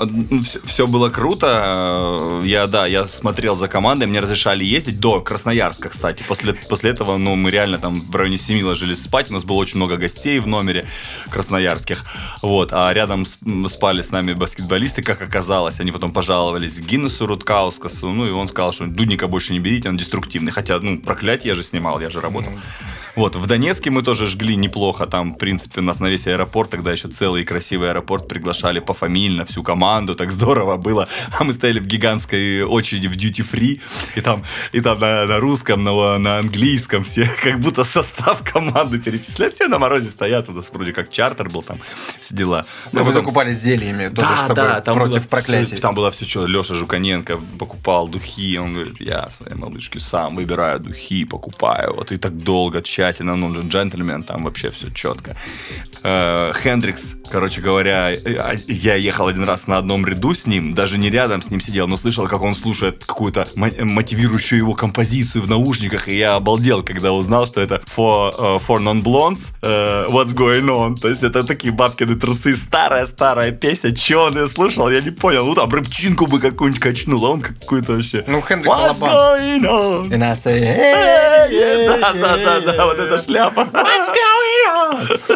все, 0.64 0.88
было 0.88 1.10
круто. 1.10 2.42
Я, 2.44 2.68
да, 2.68 2.86
я 2.88 3.06
смотрел 3.06 3.56
за 3.56 3.68
командой, 3.68 4.06
мне 4.06 4.20
разрешали 4.20 4.64
ездить 4.64 5.00
до 5.00 5.22
Красноярска, 5.22 5.90
кстати. 5.90 6.24
После, 6.28 6.54
после 6.54 6.92
этого, 6.92 7.18
ну, 7.18 7.36
мы 7.36 7.52
реально 7.52 7.78
там 7.78 8.02
в 8.02 8.16
районе 8.16 8.38
7 8.38 8.64
ложились 8.64 9.04
спать, 9.04 9.30
у 9.30 9.34
нас 9.34 9.44
было 9.44 9.58
очень 9.58 9.78
много 9.78 9.98
гостей 9.98 10.40
в 10.40 10.48
номере 10.48 10.86
красноярских. 11.30 12.06
Вот, 12.42 12.74
а 12.74 12.92
рядом 12.94 13.26
спали 13.26 14.02
с 14.02 14.12
нами 14.12 14.34
баскетболисты, 14.34 15.02
как 15.02 15.22
оказалось. 15.22 15.80
Они 15.80 15.92
потом 15.92 16.12
пожаловались 16.12 16.80
Гиннесу 16.80 17.26
Руткаускасу, 17.26 18.10
ну, 18.10 18.28
и 18.28 18.32
он 18.32 18.48
сказал, 18.48 18.72
что 18.72 18.86
Дудника 18.88 19.28
больше 19.28 19.54
не 19.54 19.60
берите, 19.60 19.90
он 19.90 19.98
деструктивный. 19.98 20.52
Хотя, 20.52 20.80
ну, 20.80 21.00
проклятие 21.00 21.50
я 21.50 21.56
же 21.56 21.64
снимал, 21.64 22.00
я 22.00 22.10
же 22.10 22.22
работал. 22.22 22.52
Вот, 23.16 23.36
в 23.36 23.46
Донецке 23.48 23.90
мы 23.90 24.04
тоже 24.04 24.28
жгли 24.28 24.56
неплохо. 24.56 25.06
Там, 25.06 25.34
в 25.34 25.38
принципе, 25.38 25.82
нас 25.82 26.00
на 26.00 26.08
весь 26.08 26.28
аэропорт, 26.28 26.70
тогда 26.70 26.92
еще 26.92 27.08
целый 27.10 27.44
красивый 27.44 27.90
аэропорт 27.90 28.28
приглашали 28.28 28.80
пофамильно, 28.80 29.44
всю 29.46 29.64
команду, 29.64 30.16
так 30.16 30.32
здорово 30.32 30.78
было. 30.78 31.08
А 31.38 31.44
мы 31.44 31.54
стояли 31.54 31.80
в 31.80 31.86
гигантской 31.88 32.64
очереди 32.64 33.08
в 33.08 33.12
duty 33.18 33.46
free, 33.50 33.82
и 34.16 34.22
там, 34.22 34.44
и 34.72 34.80
там 34.82 35.00
на, 35.00 35.26
на 35.26 35.40
русском, 35.40 35.84
на, 35.84 36.18
на 36.18 36.38
английском 36.38 37.04
все, 37.04 37.30
как 37.44 37.60
будто 37.60 37.84
состав 37.84 38.44
команды 38.44 38.98
перечисляют. 39.00 39.54
Все 39.56 39.68
на 39.68 39.78
морозе 39.78 40.10
стоят, 40.10 40.48
у 40.50 40.54
нас 40.54 40.70
вроде 40.72 40.94
как 40.94 41.10
чартер 41.12 41.50
был 41.50 41.62
там, 41.64 41.78
все 42.22 42.34
дела. 42.36 42.66
Но 42.94 43.00
вы 43.04 43.08
потом- 43.08 43.22
закупались 43.24 43.58
зельями 43.58 44.08
тоже, 44.08 44.36
чтобы 44.38 44.82
там 44.86 44.96
против 44.96 45.22
было 45.24 45.30
проклятий. 45.30 45.74
всё- 45.74 45.82
там 45.82 45.96
было 45.96 46.12
все 46.12 46.26
что. 46.26 46.46
Леша 46.46 46.74
Жуканенко 46.76 47.40
покупал 47.60 48.08
духи. 48.08 48.58
Он 48.58 48.74
говорит, 48.74 49.02
я 49.02 49.30
своей 49.30 49.56
малышке 49.56 50.00
сам 50.00 50.36
выбираю 50.36 50.80
духи, 50.80 51.26
покупаю. 51.26 51.94
Вот 51.96 52.12
и 52.12 52.18
так 52.18 52.38
долго, 52.38 52.82
тщательно. 52.82 53.01
Ну, 53.36 53.46
он 53.46 53.56
же 53.56 53.62
джентльмен, 53.62 54.24
там 54.24 54.44
вообще 54.44 54.70
все 54.70 54.90
четко. 54.92 55.36
Э, 56.04 56.52
Хендрикс, 56.54 57.16
короче 57.32 57.62
говоря, 57.62 58.12
э, 58.12 58.56
я 58.68 58.96
ехал 58.96 59.28
один 59.28 59.46
раз 59.46 59.68
на 59.68 59.78
одном 59.78 60.06
ряду 60.06 60.34
с 60.34 60.46
ним, 60.46 60.74
даже 60.74 60.98
не 60.98 61.10
рядом 61.10 61.42
с 61.42 61.50
ним 61.50 61.60
сидел, 61.62 61.88
но 61.88 61.98
слышал, 61.98 62.28
как 62.28 62.42
он 62.42 62.56
слушает 62.56 63.04
какую-то 63.06 63.48
мо- 63.56 63.72
мотивирующую 63.80 64.60
его 64.60 64.74
композицию 64.74 65.44
в 65.44 65.50
наушниках, 65.50 66.08
и 66.08 66.18
я 66.18 66.36
обалдел, 66.36 66.84
когда 66.84 67.12
узнал, 67.14 67.48
что 67.48 67.62
это 67.62 67.82
For, 67.96 68.34
э, 68.38 68.60
for 68.68 68.80
Non-Blondes, 68.80 69.48
э, 69.62 70.08
What's 70.10 70.34
Going 70.36 70.66
On. 70.68 70.96
То 71.00 71.08
есть 71.10 71.24
это 71.24 71.44
такие 71.44 71.72
бабкины 71.74 72.16
трусы, 72.16 72.56
старая-старая 72.56 73.52
песня. 73.52 73.96
Че 73.96 74.18
он 74.18 74.36
ее 74.38 74.48
слушал, 74.48 74.90
я 74.90 75.02
не 75.02 75.12
понял. 75.12 75.46
Ну 75.46 75.56
там 75.56 75.70
рыбчинку 75.70 76.28
бы 76.28 76.40
какую-нибудь 76.40 76.82
качнул, 76.82 77.26
а 77.26 77.30
он 77.30 77.42
какую-то 77.42 77.94
вообще... 77.94 78.24
Ну, 78.28 78.42
Хендрикс 78.42 78.76
What's 78.76 79.00
going 79.00 79.64
on? 79.64 80.10
And 80.12 80.24
I 80.24 80.34
say, 80.34 80.60
«Hey, 80.60 81.50
yeah, 81.52 82.00
Да, 82.00 82.14
да, 82.14 82.38
да, 82.38 82.74
да, 82.74 82.86
вот 82.86 83.00
эта 83.00 83.18
шляпа. 83.18 83.66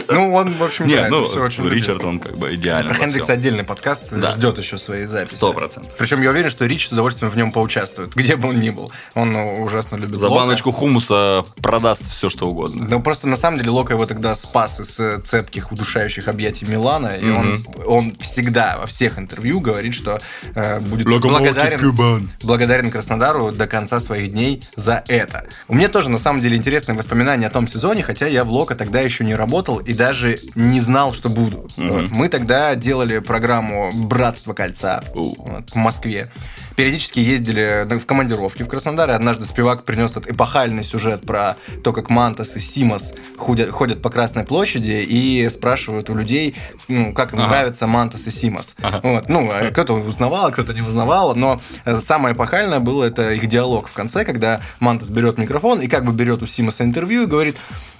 Ну, 0.09 0.33
он, 0.33 0.49
в 0.49 0.63
общем, 0.63 0.87
Не, 0.87 0.95
да, 0.95 1.09
ну, 1.09 1.25
все 1.25 1.41
очень. 1.43 1.67
Ричард, 1.67 2.03
он 2.03 2.19
как 2.19 2.37
бы 2.37 2.53
идеально. 2.55 2.89
Про 2.93 2.99
Хендрикса 2.99 3.33
отдельный 3.33 3.63
подкаст 3.63 4.05
Да. 4.11 4.31
ждет 4.31 4.57
еще 4.57 4.77
своей 4.77 5.05
записи. 5.05 5.35
Сто 5.35 5.53
процентов. 5.53 5.91
Причем 5.97 6.21
я 6.21 6.29
уверен, 6.29 6.49
что 6.49 6.65
Рич 6.65 6.87
с 6.87 6.91
удовольствием 6.91 7.31
в 7.31 7.37
нем 7.37 7.51
поучаствует, 7.51 8.13
где 8.15 8.35
бы 8.35 8.49
он 8.49 8.59
ни 8.59 8.69
был. 8.69 8.91
Он 9.13 9.31
ну, 9.31 9.63
ужасно 9.63 9.95
любит 9.95 10.19
За 10.19 10.27
Лока. 10.27 10.41
баночку 10.41 10.71
хумуса 10.71 11.45
продаст 11.61 12.07
все, 12.09 12.29
что 12.29 12.47
угодно. 12.47 12.85
Ну, 12.89 13.01
просто 13.01 13.27
на 13.27 13.35
самом 13.35 13.57
деле 13.57 13.71
Лока 13.71 13.93
его 13.93 14.05
тогда 14.05 14.35
спас 14.35 14.79
из 14.79 14.99
э, 14.99 15.19
цепких, 15.23 15.71
удушающих 15.71 16.27
объятий 16.27 16.65
Милана. 16.65 17.07
И 17.07 17.29
он, 17.29 17.65
он 17.85 18.15
всегда 18.19 18.77
во 18.77 18.85
всех 18.85 19.17
интервью 19.17 19.59
говорит, 19.59 19.93
что 19.93 20.19
э, 20.53 20.79
будет 20.79 21.07
благодарен, 21.07 22.29
благодарен 22.43 22.91
Краснодару 22.91 23.51
до 23.51 23.67
конца 23.67 23.99
своих 23.99 24.31
дней 24.31 24.63
за 24.75 25.03
это. 25.07 25.45
У 25.67 25.75
меня 25.75 25.87
тоже, 25.87 26.09
на 26.09 26.17
самом 26.17 26.41
деле, 26.41 26.57
интересные 26.57 26.97
воспоминания 26.97 27.47
о 27.47 27.49
том 27.49 27.67
сезоне, 27.67 28.03
хотя 28.03 28.27
я 28.27 28.43
в 28.43 28.49
Лока 28.51 28.75
тогда 28.75 29.01
еще 29.01 29.23
не 29.23 29.33
работал 29.33 29.44
и 29.79 29.93
даже 29.93 30.39
не 30.55 30.81
знал, 30.81 31.13
что 31.13 31.29
буду. 31.29 31.69
Вот. 31.77 32.09
Мы 32.11 32.29
тогда 32.29 32.75
делали 32.75 33.19
программу 33.19 33.91
«Братство 33.93 34.53
кольца» 34.53 35.03
вот, 35.13 35.69
в 35.71 35.75
Москве. 35.75 36.31
Периодически 36.75 37.19
ездили 37.19 37.87
в 37.97 38.05
командировки 38.05 38.63
в 38.63 38.67
Краснодар, 38.67 39.09
и 39.09 39.13
однажды 39.13 39.45
Спивак 39.45 39.85
принес 39.85 40.11
этот 40.11 40.27
эпохальный 40.27 40.83
сюжет 40.83 41.21
про 41.21 41.55
то, 41.83 41.93
как 41.93 42.09
Мантас 42.09 42.57
и 42.57 42.59
Симос 42.59 43.13
ходят, 43.37 43.69
ходят 43.69 44.01
по 44.01 44.09
Красной 44.09 44.43
площади 44.43 45.05
и 45.07 45.47
спрашивают 45.49 46.09
у 46.09 46.15
людей, 46.15 46.55
ну, 46.89 47.13
как 47.13 47.33
им 47.33 47.39
Ага. 47.39 47.47
нравятся 47.47 47.87
Мантас 47.87 48.27
и 48.27 48.31
Симос. 48.31 48.75
Вот, 49.03 49.29
ну, 49.29 49.49
а 49.51 49.71
кто-то 49.71 49.93
узнавал, 49.93 50.51
кто-то 50.51 50.73
не 50.73 50.81
узнавал, 50.81 51.33
но 51.35 51.61
э, 51.85 51.97
самое 51.99 52.35
эпохальное 52.35 52.79
было 52.79 53.05
это 53.05 53.31
их 53.31 53.47
диалог 53.47 53.87
в 53.87 53.93
конце, 53.93 54.25
когда 54.25 54.59
Мантас 54.79 55.09
берет 55.09 55.37
микрофон 55.37 55.79
и 55.79 55.87
как 55.87 56.03
бы 56.03 56.11
берет 56.11 56.43
у 56.43 56.45
Симоса 56.45 56.83
интервью 56.83 57.23
и 57.23 57.25
говорит, 57.25 57.55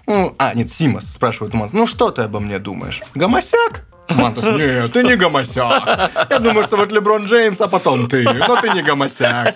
ну, 0.08 0.36
а, 0.38 0.54
нет, 0.54 0.72
Симос 0.72 1.12
спрашивает 1.12 1.54
у 1.54 1.58
Мантаса, 1.58 1.78
ну, 1.78 1.86
что 1.86 2.12
ты 2.12 2.24
обо 2.24 2.40
мне 2.40 2.60
думаешь? 2.60 3.02
Гомосяк? 3.16 3.86
Мантас, 4.10 4.46
нет, 4.46 4.92
ты 4.92 5.04
не 5.04 5.16
гомосяк. 5.16 6.12
Я 6.30 6.40
думаю, 6.40 6.64
что 6.64 6.78
вот 6.78 6.92
Леброн 6.92 7.26
Джеймс, 7.26 7.60
а 7.62 7.68
потом 7.68 8.08
ты, 8.08 8.24
но 8.24 8.62
ты 8.62 8.70
не 8.70 8.84
гомосяк. 8.84 9.56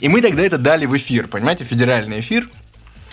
И 0.00 0.08
мы 0.08 0.22
тогда 0.22 0.42
это 0.42 0.58
дали 0.58 0.86
в 0.86 0.96
эфир, 0.96 1.26
понимаете, 1.26 1.64
федеральный 1.64 2.20
эфир, 2.20 2.48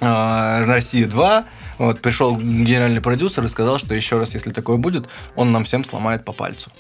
э, 0.02 0.66
Россия 0.66 1.08
2. 1.08 1.46
Вот, 1.78 2.02
пришел 2.02 2.38
генеральный 2.38 3.02
продюсер 3.02 3.44
и 3.44 3.48
сказал, 3.48 3.80
что 3.80 3.96
еще 3.96 4.18
раз, 4.18 4.34
если 4.34 4.52
такое 4.52 4.78
будет, 4.78 5.10
он 5.36 5.52
нам 5.52 5.66
всем 5.66 5.84
сломает 5.84 6.24
по 6.24 6.32
пальцу. 6.32 6.72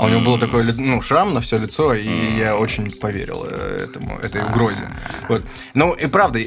А 0.00 0.06
у 0.06 0.08
него 0.08 0.22
было 0.22 0.38
такой 0.38 0.62
ли- 0.62 0.72
ну, 0.76 1.00
шрам 1.00 1.34
на 1.34 1.40
все 1.40 1.58
лицо, 1.58 1.92
и 1.94 2.36
я 2.38 2.56
очень 2.56 2.90
поверил 2.90 3.44
э, 3.48 3.86
этому, 3.88 4.18
этой 4.18 4.42
угрозе. 4.42 4.88
Вот. 5.28 5.42
Ну 5.74 5.92
и 5.92 6.06
правда, 6.06 6.40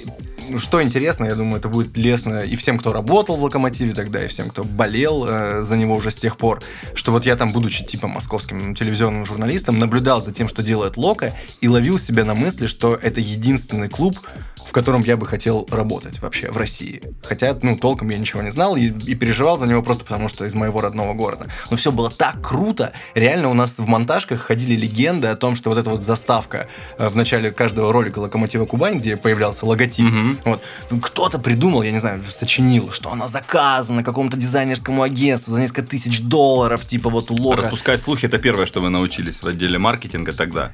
что 0.58 0.82
интересно, 0.82 1.26
я 1.26 1.36
думаю, 1.36 1.58
это 1.60 1.70
будет 1.70 1.96
лестно 1.96 2.42
и 2.42 2.56
всем, 2.56 2.80
кто 2.80 2.92
работал 2.94 3.36
в 3.38 3.44
«Локомотиве» 3.44 3.94
тогда, 3.94 4.24
и 4.24 4.28
всем, 4.28 4.50
кто 4.50 4.64
болел 4.64 5.26
э, 5.30 5.62
за 5.64 5.78
него 5.78 5.96
уже 5.96 6.10
с 6.10 6.16
тех 6.16 6.38
пор, 6.38 6.62
что 6.96 7.12
вот 7.12 7.26
я 7.26 7.36
там, 7.36 7.52
будучи 7.52 7.86
типа 7.86 8.08
московским 8.08 8.74
телевизионным 8.76 9.26
журналистом, 9.26 9.78
наблюдал 9.78 10.22
за 10.24 10.32
тем, 10.34 10.48
что 10.48 10.64
делает 10.64 10.98
Лока, 10.98 11.34
и 11.62 11.68
ловил 11.68 12.00
себя 12.00 12.26
на 12.26 12.34
мысли, 12.34 12.66
что 12.66 12.96
это 12.96 13.22
единственный 13.22 13.88
клуб, 13.88 14.18
в 14.66 14.72
котором 14.72 15.02
я 15.04 15.18
бы 15.18 15.26
хотел 15.28 15.68
работать 15.70 16.22
вообще 16.22 16.52
в 16.52 16.58
России. 16.58 17.02
Хотя, 17.24 17.58
ну, 17.62 17.78
толком 17.78 18.10
я 18.10 18.18
ничего 18.18 18.42
не 18.42 18.52
знал 18.52 18.76
и, 18.76 18.88
и 18.88 19.16
переживал 19.16 19.60
за 19.60 19.66
него 19.66 19.82
просто 19.82 20.04
потому, 20.04 20.28
что 20.28 20.46
из 20.46 20.54
моего 20.56 20.82
родного 20.82 21.14
города. 21.14 21.48
Но 21.70 21.78
все 21.78 21.92
было 21.92 22.10
так 22.10 22.42
круто. 22.42 22.94
Реально 23.16 23.50
у 23.50 23.54
нас 23.54 23.78
в 23.78 23.88
монтажках 23.88 24.42
ходили 24.42 24.76
легенды 24.76 25.28
о 25.28 25.36
том, 25.36 25.56
что 25.56 25.70
вот 25.70 25.78
эта 25.78 25.90
вот 25.90 26.04
заставка 26.04 26.68
э, 26.98 27.08
в 27.08 27.16
начале 27.16 27.52
каждого 27.52 27.92
ролика 27.94 28.20
«Локомотива 28.20 28.66
Кубань», 28.66 29.00
где 29.00 29.18
появлялся 29.18 29.66
логотип, 29.66 30.06
вот, 30.46 30.62
кто-то 31.02 31.40
придумал, 31.40 31.84
я 31.84 31.92
не 31.92 32.00
знаю, 32.00 32.22
сочинил, 32.30 32.92
что 32.92 33.12
она 33.12 33.28
заказана 33.28 34.04
какому-то 34.04 34.38
дизайнерскому 34.38 35.04
агентству 35.04 35.54
за 35.54 35.60
несколько 35.60 35.84
тысяч 35.84 36.22
долларов, 36.22 36.86
типа 36.86 37.10
вот 37.10 37.32
у 37.32 37.36
Лока. 37.36 37.64
Распускать 37.64 38.00
слухи 38.02 38.26
это 38.26 38.38
первое, 38.38 38.66
что 38.66 38.82
вы 38.82 38.90
научились 38.90 39.42
в 39.42 39.48
отделе 39.48 39.78
маркетинга 39.78 40.34
тогда. 40.34 40.72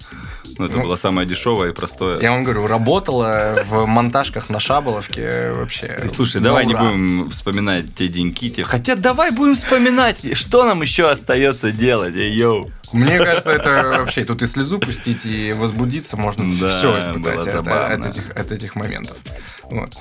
Ну, 0.57 0.65
это 0.65 0.77
Ну, 0.77 0.83
было 0.83 0.95
самое 0.95 1.27
дешевое 1.27 1.71
и 1.71 1.73
простое. 1.73 2.21
Я 2.21 2.31
вам 2.31 2.43
говорю, 2.43 2.67
работала 2.67 3.59
в 3.69 3.78
монтажках 3.85 4.49
на 4.49 4.59
Шаболовке 4.59 5.51
вообще. 5.51 6.07
Слушай, 6.13 6.41
давай 6.41 6.65
не 6.65 6.73
ура. 6.73 6.83
будем 6.83 7.29
вспоминать 7.29 7.93
те 7.95 8.07
деньки. 8.07 8.49
Те... 8.49 8.63
Хотя 8.63 8.95
давай 8.95 9.31
будем 9.31 9.55
вспоминать, 9.55 10.37
что 10.37 10.63
нам 10.63 10.81
еще 10.81 11.09
остается 11.09 11.71
делать. 11.71 12.15
Эй, 12.15 12.31
йоу. 12.33 12.71
Мне 12.91 13.19
кажется, 13.19 13.51
это 13.51 13.99
вообще 13.99 14.25
тут 14.25 14.41
и 14.41 14.47
слезу 14.47 14.79
пустить, 14.79 15.25
и 15.25 15.53
возбудиться 15.53 16.17
можно 16.17 16.43
Да, 16.59 16.69
все 16.69 16.99
испытать 16.99 17.47
от, 17.47 17.67
от 17.67 18.05
этих, 18.05 18.35
от 18.35 18.51
этих 18.51 18.75
моментов. 18.75 19.17
Вот. 19.63 19.93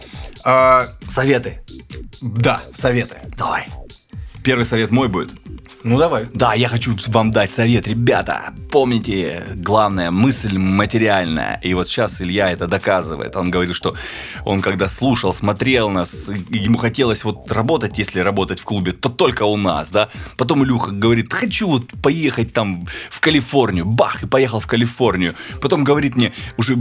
А, 0.44 0.86
Советы. 1.10 1.62
да, 2.22 2.60
советы. 2.72 3.16
Давай. 3.36 3.66
Первый 4.42 4.64
совет 4.64 4.90
мой 4.90 5.08
будет. 5.08 5.30
Ну 5.84 5.96
давай. 5.96 6.26
Да, 6.34 6.54
я 6.54 6.68
хочу 6.68 6.96
вам 7.06 7.30
дать 7.30 7.52
совет, 7.52 7.86
ребята. 7.86 8.52
Помните, 8.70 9.44
главная 9.54 10.10
мысль 10.10 10.58
материальная. 10.58 11.60
И 11.62 11.72
вот 11.72 11.88
сейчас 11.88 12.20
Илья 12.20 12.50
это 12.50 12.66
доказывает. 12.66 13.36
Он 13.36 13.50
говорит, 13.50 13.76
что 13.76 13.94
он 14.44 14.60
когда 14.60 14.88
слушал, 14.88 15.32
смотрел 15.32 15.88
нас, 15.88 16.30
ему 16.50 16.78
хотелось 16.78 17.22
вот 17.22 17.50
работать, 17.52 17.96
если 17.96 18.18
работать 18.20 18.58
в 18.58 18.64
клубе, 18.64 18.90
то 18.92 19.08
только 19.08 19.44
у 19.44 19.56
нас, 19.56 19.90
да. 19.90 20.08
Потом 20.36 20.64
Илюха 20.64 20.90
говорит, 20.90 21.32
хочу 21.32 21.68
вот 21.68 21.86
поехать 22.02 22.52
там 22.52 22.84
в 23.08 23.20
Калифорнию. 23.20 23.84
Бах, 23.84 24.24
и 24.24 24.26
поехал 24.26 24.58
в 24.58 24.66
Калифорнию. 24.66 25.34
Потом 25.62 25.84
говорит 25.84 26.16
мне, 26.16 26.32
уже 26.56 26.76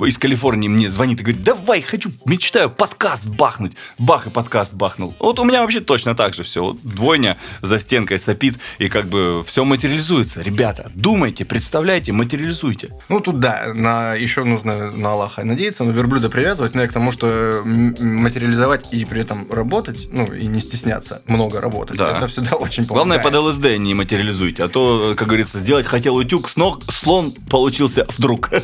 из 0.00 0.18
Калифорнии 0.18 0.68
мне 0.68 0.88
звонит 0.88 1.20
и 1.20 1.22
говорит, 1.22 1.44
давай, 1.44 1.82
хочу, 1.82 2.10
мечтаю 2.24 2.68
подкаст 2.68 3.26
бахнуть. 3.26 3.72
Бах, 3.98 4.26
и 4.26 4.30
подкаст 4.30 4.74
бахнул. 4.74 5.14
Вот 5.20 5.38
у 5.38 5.44
меня 5.44 5.62
вообще 5.62 5.80
точно 5.80 6.16
так 6.16 6.34
же 6.34 6.42
все. 6.42 6.64
Вот 6.64 6.78
двойня 7.00 7.38
за 7.62 7.78
стенкой 7.78 8.18
сопит, 8.18 8.56
и 8.78 8.88
как 8.90 9.06
бы 9.06 9.42
все 9.46 9.64
материализуется. 9.64 10.42
Ребята, 10.42 10.90
думайте, 10.94 11.46
представляйте, 11.46 12.12
материализуйте. 12.12 12.90
Ну 13.08 13.20
тут 13.20 13.40
да, 13.40 13.72
на, 13.74 14.12
еще 14.12 14.44
нужно 14.44 14.90
на 14.90 15.12
Аллаха 15.12 15.42
надеяться, 15.44 15.84
но 15.84 15.92
верблюда 15.92 16.28
привязывать, 16.28 16.74
но 16.74 16.82
я 16.82 16.88
к 16.88 16.92
тому, 16.92 17.10
что 17.10 17.62
материализовать 17.64 18.92
и 18.92 19.04
при 19.06 19.22
этом 19.22 19.50
работать, 19.50 20.08
ну 20.12 20.30
и 20.30 20.46
не 20.46 20.60
стесняться 20.60 21.22
много 21.26 21.60
работать, 21.62 21.96
Да. 21.96 22.16
это 22.18 22.26
всегда 22.26 22.56
очень 22.56 22.84
Главное, 22.84 23.18
помогает. 23.18 23.46
под 23.46 23.54
ЛСД 23.56 23.78
не 23.78 23.94
материализуйте, 23.94 24.64
а 24.64 24.68
то, 24.68 25.14
как 25.16 25.26
говорится, 25.28 25.58
сделать 25.58 25.86
хотел 25.86 26.16
утюг, 26.16 26.50
с 26.50 26.56
ног 26.56 26.82
слон 26.92 27.32
получился 27.48 28.04
вдруг. 28.18 28.50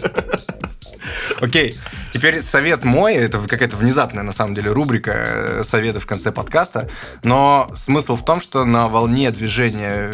Окей, 1.41 1.77
теперь 2.13 2.43
совет 2.43 2.85
мой, 2.85 3.15
это 3.15 3.39
какая-то 3.39 3.77
внезапная 3.77 4.23
на 4.25 4.33
самом 4.33 4.55
деле 4.55 4.73
рубрика 4.73 5.13
э, 5.13 5.63
советов 5.65 6.05
в 6.05 6.07
конце 6.07 6.33
подкаста, 6.33 6.89
но 7.23 7.71
смысл 7.75 8.17
в 8.17 8.25
том, 8.27 8.41
что 8.41 8.65
на 8.65 8.89
волне 8.89 9.31
движения, 9.31 10.13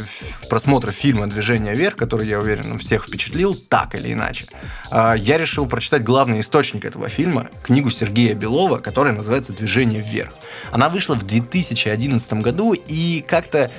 просмотра 0.50 0.92
фильма 0.92 1.26
«Движение 1.26 1.74
вверх», 1.74 1.96
который, 1.96 2.28
я 2.28 2.38
уверен, 2.38 2.78
всех 2.78 3.06
впечатлил 3.06 3.54
так 3.54 3.94
или 3.94 4.12
иначе, 4.12 4.44
а, 4.90 5.14
я 5.14 5.38
решил 5.38 5.66
прочитать 5.66 6.04
главный 6.04 6.40
источник 6.40 6.84
этого 6.84 7.08
фильма, 7.08 7.48
книгу 7.64 7.88
Сергея 7.88 8.34
Белова, 8.34 8.78
которая 8.78 9.14
называется 9.14 9.54
«Движение 9.54 10.02
вверх». 10.02 10.34
Она 10.70 10.90
вышла 10.90 11.14
в 11.14 11.26
2011 11.26 12.34
году 12.34 12.74
и 12.74 13.24
как-то 13.26 13.70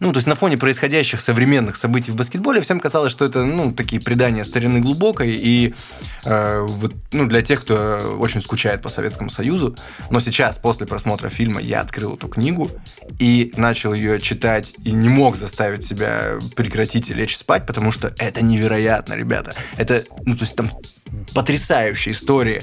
Ну, 0.00 0.12
то 0.12 0.18
есть 0.18 0.26
на 0.26 0.34
фоне 0.34 0.56
происходящих 0.56 1.20
современных 1.20 1.76
событий 1.76 2.10
в 2.10 2.16
баскетболе 2.16 2.60
всем 2.60 2.80
казалось, 2.80 3.12
что 3.12 3.24
это, 3.24 3.44
ну, 3.44 3.72
такие 3.72 4.00
предания 4.02 4.44
старины 4.44 4.80
глубокой, 4.80 5.30
и 5.30 5.74
э, 6.24 6.60
вот, 6.60 6.94
ну, 7.12 7.26
для 7.26 7.42
тех, 7.42 7.62
кто 7.62 8.16
очень 8.18 8.40
скучает 8.40 8.82
по 8.82 8.88
Советскому 8.88 9.30
Союзу. 9.30 9.76
Но 10.10 10.20
сейчас, 10.20 10.58
после 10.58 10.86
просмотра 10.86 11.28
фильма, 11.28 11.60
я 11.60 11.80
открыл 11.80 12.14
эту 12.14 12.28
книгу 12.28 12.70
и 13.18 13.52
начал 13.56 13.94
ее 13.94 14.20
читать, 14.20 14.74
и 14.84 14.92
не 14.92 15.08
мог 15.08 15.36
заставить 15.36 15.86
себя 15.86 16.38
прекратить 16.56 17.10
и 17.10 17.14
лечь 17.14 17.36
спать, 17.36 17.66
потому 17.66 17.90
что 17.92 18.12
это 18.18 18.42
невероятно, 18.42 19.14
ребята. 19.14 19.54
Это, 19.76 20.04
ну, 20.24 20.34
то 20.34 20.42
есть 20.42 20.56
там 20.56 20.70
потрясающая 21.34 22.12
история 22.12 22.62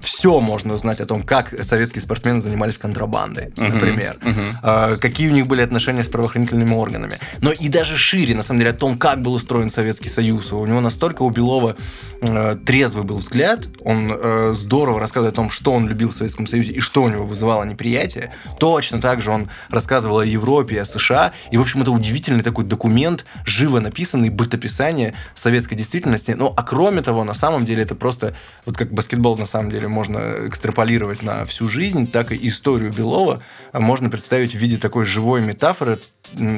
все 0.00 0.40
можно 0.40 0.74
узнать 0.74 1.00
о 1.00 1.06
том, 1.06 1.22
как 1.22 1.54
советские 1.64 2.02
спортсмены 2.02 2.40
занимались 2.40 2.78
контрабандой, 2.78 3.52
например. 3.56 4.16
А, 4.62 4.96
какие 4.96 5.28
у 5.28 5.32
них 5.32 5.46
были 5.46 5.62
отношения 5.62 6.02
с 6.02 6.08
правоохранительными 6.08 6.74
органами. 6.74 7.18
Но 7.40 7.52
и 7.52 7.68
даже 7.68 7.96
шире, 7.96 8.34
на 8.34 8.42
самом 8.42 8.60
деле, 8.60 8.70
о 8.70 8.74
том, 8.74 8.98
как 8.98 9.22
был 9.22 9.34
устроен 9.34 9.70
Советский 9.70 10.08
Союз. 10.08 10.52
У 10.52 10.66
него 10.66 10.80
настолько 10.80 11.22
у 11.22 11.30
Белова 11.30 11.76
э, 12.20 12.56
трезвый 12.64 13.04
был 13.04 13.18
взгляд, 13.18 13.68
он 13.84 14.12
э, 14.12 14.52
здорово 14.54 15.00
рассказывает 15.00 15.34
о 15.34 15.36
том, 15.36 15.50
что 15.50 15.72
он 15.72 15.88
любил 15.88 16.10
в 16.10 16.14
Советском 16.14 16.46
Союзе 16.46 16.72
и 16.72 16.80
что 16.80 17.02
у 17.02 17.08
него 17.08 17.24
вызывало 17.24 17.64
неприятие. 17.64 18.32
Точно 18.58 19.00
так 19.00 19.22
же 19.22 19.30
он 19.30 19.48
рассказывал 19.70 20.20
о 20.20 20.24
Европе, 20.24 20.80
о 20.80 20.84
США. 20.84 21.32
И, 21.50 21.56
в 21.56 21.60
общем, 21.60 21.82
это 21.82 21.90
удивительный 21.90 22.42
такой 22.42 22.64
документ, 22.64 23.24
живо 23.44 23.80
написанный, 23.80 24.30
бытописание 24.30 25.14
советской 25.34 25.74
действительности. 25.74 26.34
Ну, 26.36 26.52
а 26.56 26.62
кроме 26.62 27.02
того, 27.02 27.24
на 27.24 27.34
самом 27.34 27.64
деле, 27.64 27.82
это 27.82 27.94
просто, 27.94 28.34
вот 28.64 28.76
как 28.76 28.92
баскетбол 28.92 29.36
на 29.36 29.46
самом 29.46 29.70
деле 29.70 29.87
можно 29.88 30.46
экстраполировать 30.46 31.22
на 31.22 31.44
всю 31.44 31.68
жизнь, 31.68 32.10
так 32.10 32.32
и 32.32 32.48
историю 32.48 32.92
Белова 32.92 33.42
можно 33.72 34.10
представить 34.10 34.52
в 34.52 34.58
виде 34.58 34.76
такой 34.76 35.04
живой 35.04 35.40
метафоры 35.40 35.98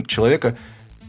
человека, 0.07 0.57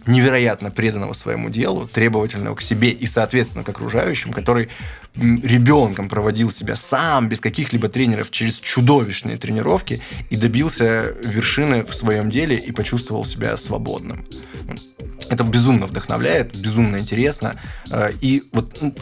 невероятно 0.07 0.71
преданного 0.71 1.13
своему 1.13 1.49
делу, 1.49 1.87
требовательного 1.87 2.55
к 2.55 2.61
себе 2.61 2.89
и, 2.89 3.05
соответственно, 3.05 3.63
к 3.63 3.69
окружающим, 3.69 4.33
который 4.33 4.69
ребенком 5.15 6.09
проводил 6.09 6.51
себя 6.51 6.75
сам, 6.75 7.29
без 7.29 7.39
каких-либо 7.39 7.87
тренеров, 7.87 8.31
через 8.31 8.59
чудовищные 8.59 9.37
тренировки 9.37 10.01
и 10.29 10.37
добился 10.37 11.13
вершины 11.23 11.83
в 11.83 11.93
своем 11.93 12.29
деле 12.29 12.55
и 12.55 12.71
почувствовал 12.71 13.25
себя 13.25 13.57
свободным. 13.57 14.25
Это 15.29 15.43
безумно 15.43 15.85
вдохновляет, 15.85 16.57
безумно 16.57 16.97
интересно. 16.97 17.59
Э, 17.89 18.11
И 18.21 18.43
вот 18.51 18.81
м, 18.81 18.93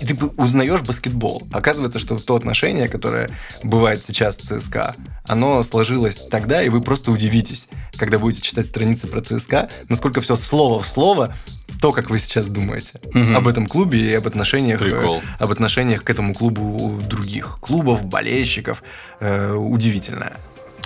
и 0.00 0.06
ты 0.06 0.14
узнаешь 0.36 0.82
баскетбол. 0.82 1.46
Оказывается, 1.52 1.98
что 1.98 2.18
то 2.18 2.36
отношение, 2.36 2.88
которое 2.88 3.30
бывает 3.62 4.02
сейчас 4.02 4.38
в 4.38 4.42
ЦСКА, 4.42 4.96
оно 5.26 5.62
сложилось 5.62 6.26
тогда, 6.30 6.62
и 6.62 6.68
вы 6.68 6.80
просто 6.80 7.10
удивитесь, 7.10 7.68
когда 7.96 8.18
будете 8.18 8.42
читать 8.42 8.66
страницы 8.66 9.06
про 9.06 9.20
ЦСКА, 9.20 9.70
насколько 9.88 10.20
все 10.20 10.36
слово 10.36 10.82
в 10.82 10.86
слово 10.86 11.34
то, 11.80 11.92
как 11.92 12.10
вы 12.10 12.18
сейчас 12.18 12.48
думаете 12.48 13.00
об 13.34 13.48
этом 13.48 13.66
клубе 13.66 13.98
и 14.10 14.14
об 14.14 14.26
отношениях, 14.26 14.80
э, 14.80 14.84
Прикол. 14.84 15.22
об 15.38 15.50
отношениях 15.50 16.02
к 16.02 16.10
этому 16.10 16.34
клубу 16.34 16.62
у 16.62 17.00
других 17.00 17.58
клубов, 17.60 18.04
болельщиков. 18.06 18.82
Э, 19.20 19.52
удивительное. 19.52 20.36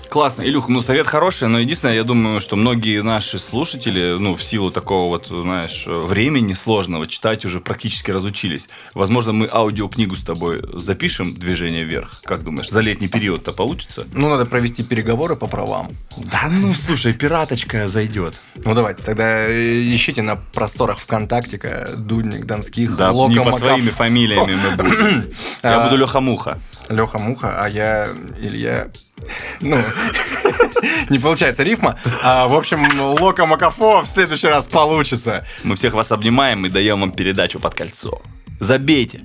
Классно. 0.09 0.43
Илюх, 0.43 0.69
ну, 0.69 0.81
совет 0.83 1.07
хороший, 1.07 1.49
но 1.49 1.59
единственное, 1.59 1.95
я 1.95 2.05
думаю, 2.05 2.41
что 2.41 2.57
многие 2.57 3.03
наши 3.03 3.39
слушатели, 3.39 4.17
ну, 4.19 4.37
в 4.37 4.43
силу 4.43 4.71
такого 4.71 5.09
вот, 5.09 5.27
знаешь, 5.29 5.85
времени 5.87 6.55
сложного, 6.55 7.07
читать 7.07 7.45
уже 7.45 7.61
практически 7.61 8.11
разучились. 8.11 8.69
Возможно, 8.95 9.33
мы 9.33 9.49
аудиокнигу 9.53 10.17
с 10.17 10.23
тобой 10.23 10.61
запишем 10.75 11.35
«Движение 11.35 11.85
вверх». 11.85 12.23
Как 12.25 12.43
думаешь, 12.43 12.71
за 12.71 12.81
летний 12.81 13.09
период-то 13.09 13.53
получится? 13.53 14.07
Ну, 14.13 14.29
надо 14.29 14.47
провести 14.47 14.83
переговоры 14.83 15.37
по 15.37 15.47
правам. 15.47 15.89
Да 16.17 16.49
ну, 16.51 16.75
слушай, 16.75 17.13
пираточка 17.13 17.87
зайдет. 17.89 18.41
Ну, 18.57 18.75
давайте, 18.75 19.03
тогда 19.03 19.47
э, 19.47 19.95
ищите 19.95 20.23
на 20.23 20.37
просторах 20.37 20.99
ВКонтактика 20.99 21.91
Дудник, 21.97 22.47
Донских, 22.47 22.97
Да, 22.97 23.11
Лока, 23.13 23.33
не 23.33 23.39
под 23.41 23.55
Макаф- 23.55 23.59
своими 23.59 23.89
фамилиями 23.91 24.57
мы 24.57 24.77
будем. 24.83 25.25
Я 25.63 25.81
А, 25.83 25.85
буду 25.85 25.97
Леха 26.01 26.21
Муха. 26.21 26.59
Леха 26.89 27.19
Муха, 27.19 27.63
а 27.63 27.69
я 27.69 28.09
Илья. 28.41 28.89
Ну, 29.61 29.77
не 31.11 31.19
получается 31.19 31.63
рифма. 31.63 31.99
А, 32.23 32.49
в 32.49 32.55
общем, 32.55 32.89
Лока 33.21 33.47
Макафо 33.47 34.03
в 34.03 34.07
следующий 34.07 34.49
раз 34.49 34.67
получится. 34.67 35.47
Мы 35.65 35.77
всех 35.77 35.95
вас 35.95 36.13
обнимаем 36.13 36.65
и 36.67 36.69
даем 36.69 37.01
вам 37.01 37.13
передачу 37.13 37.59
под 37.59 37.75
кольцо. 37.75 38.21
Забейте. 38.61 39.21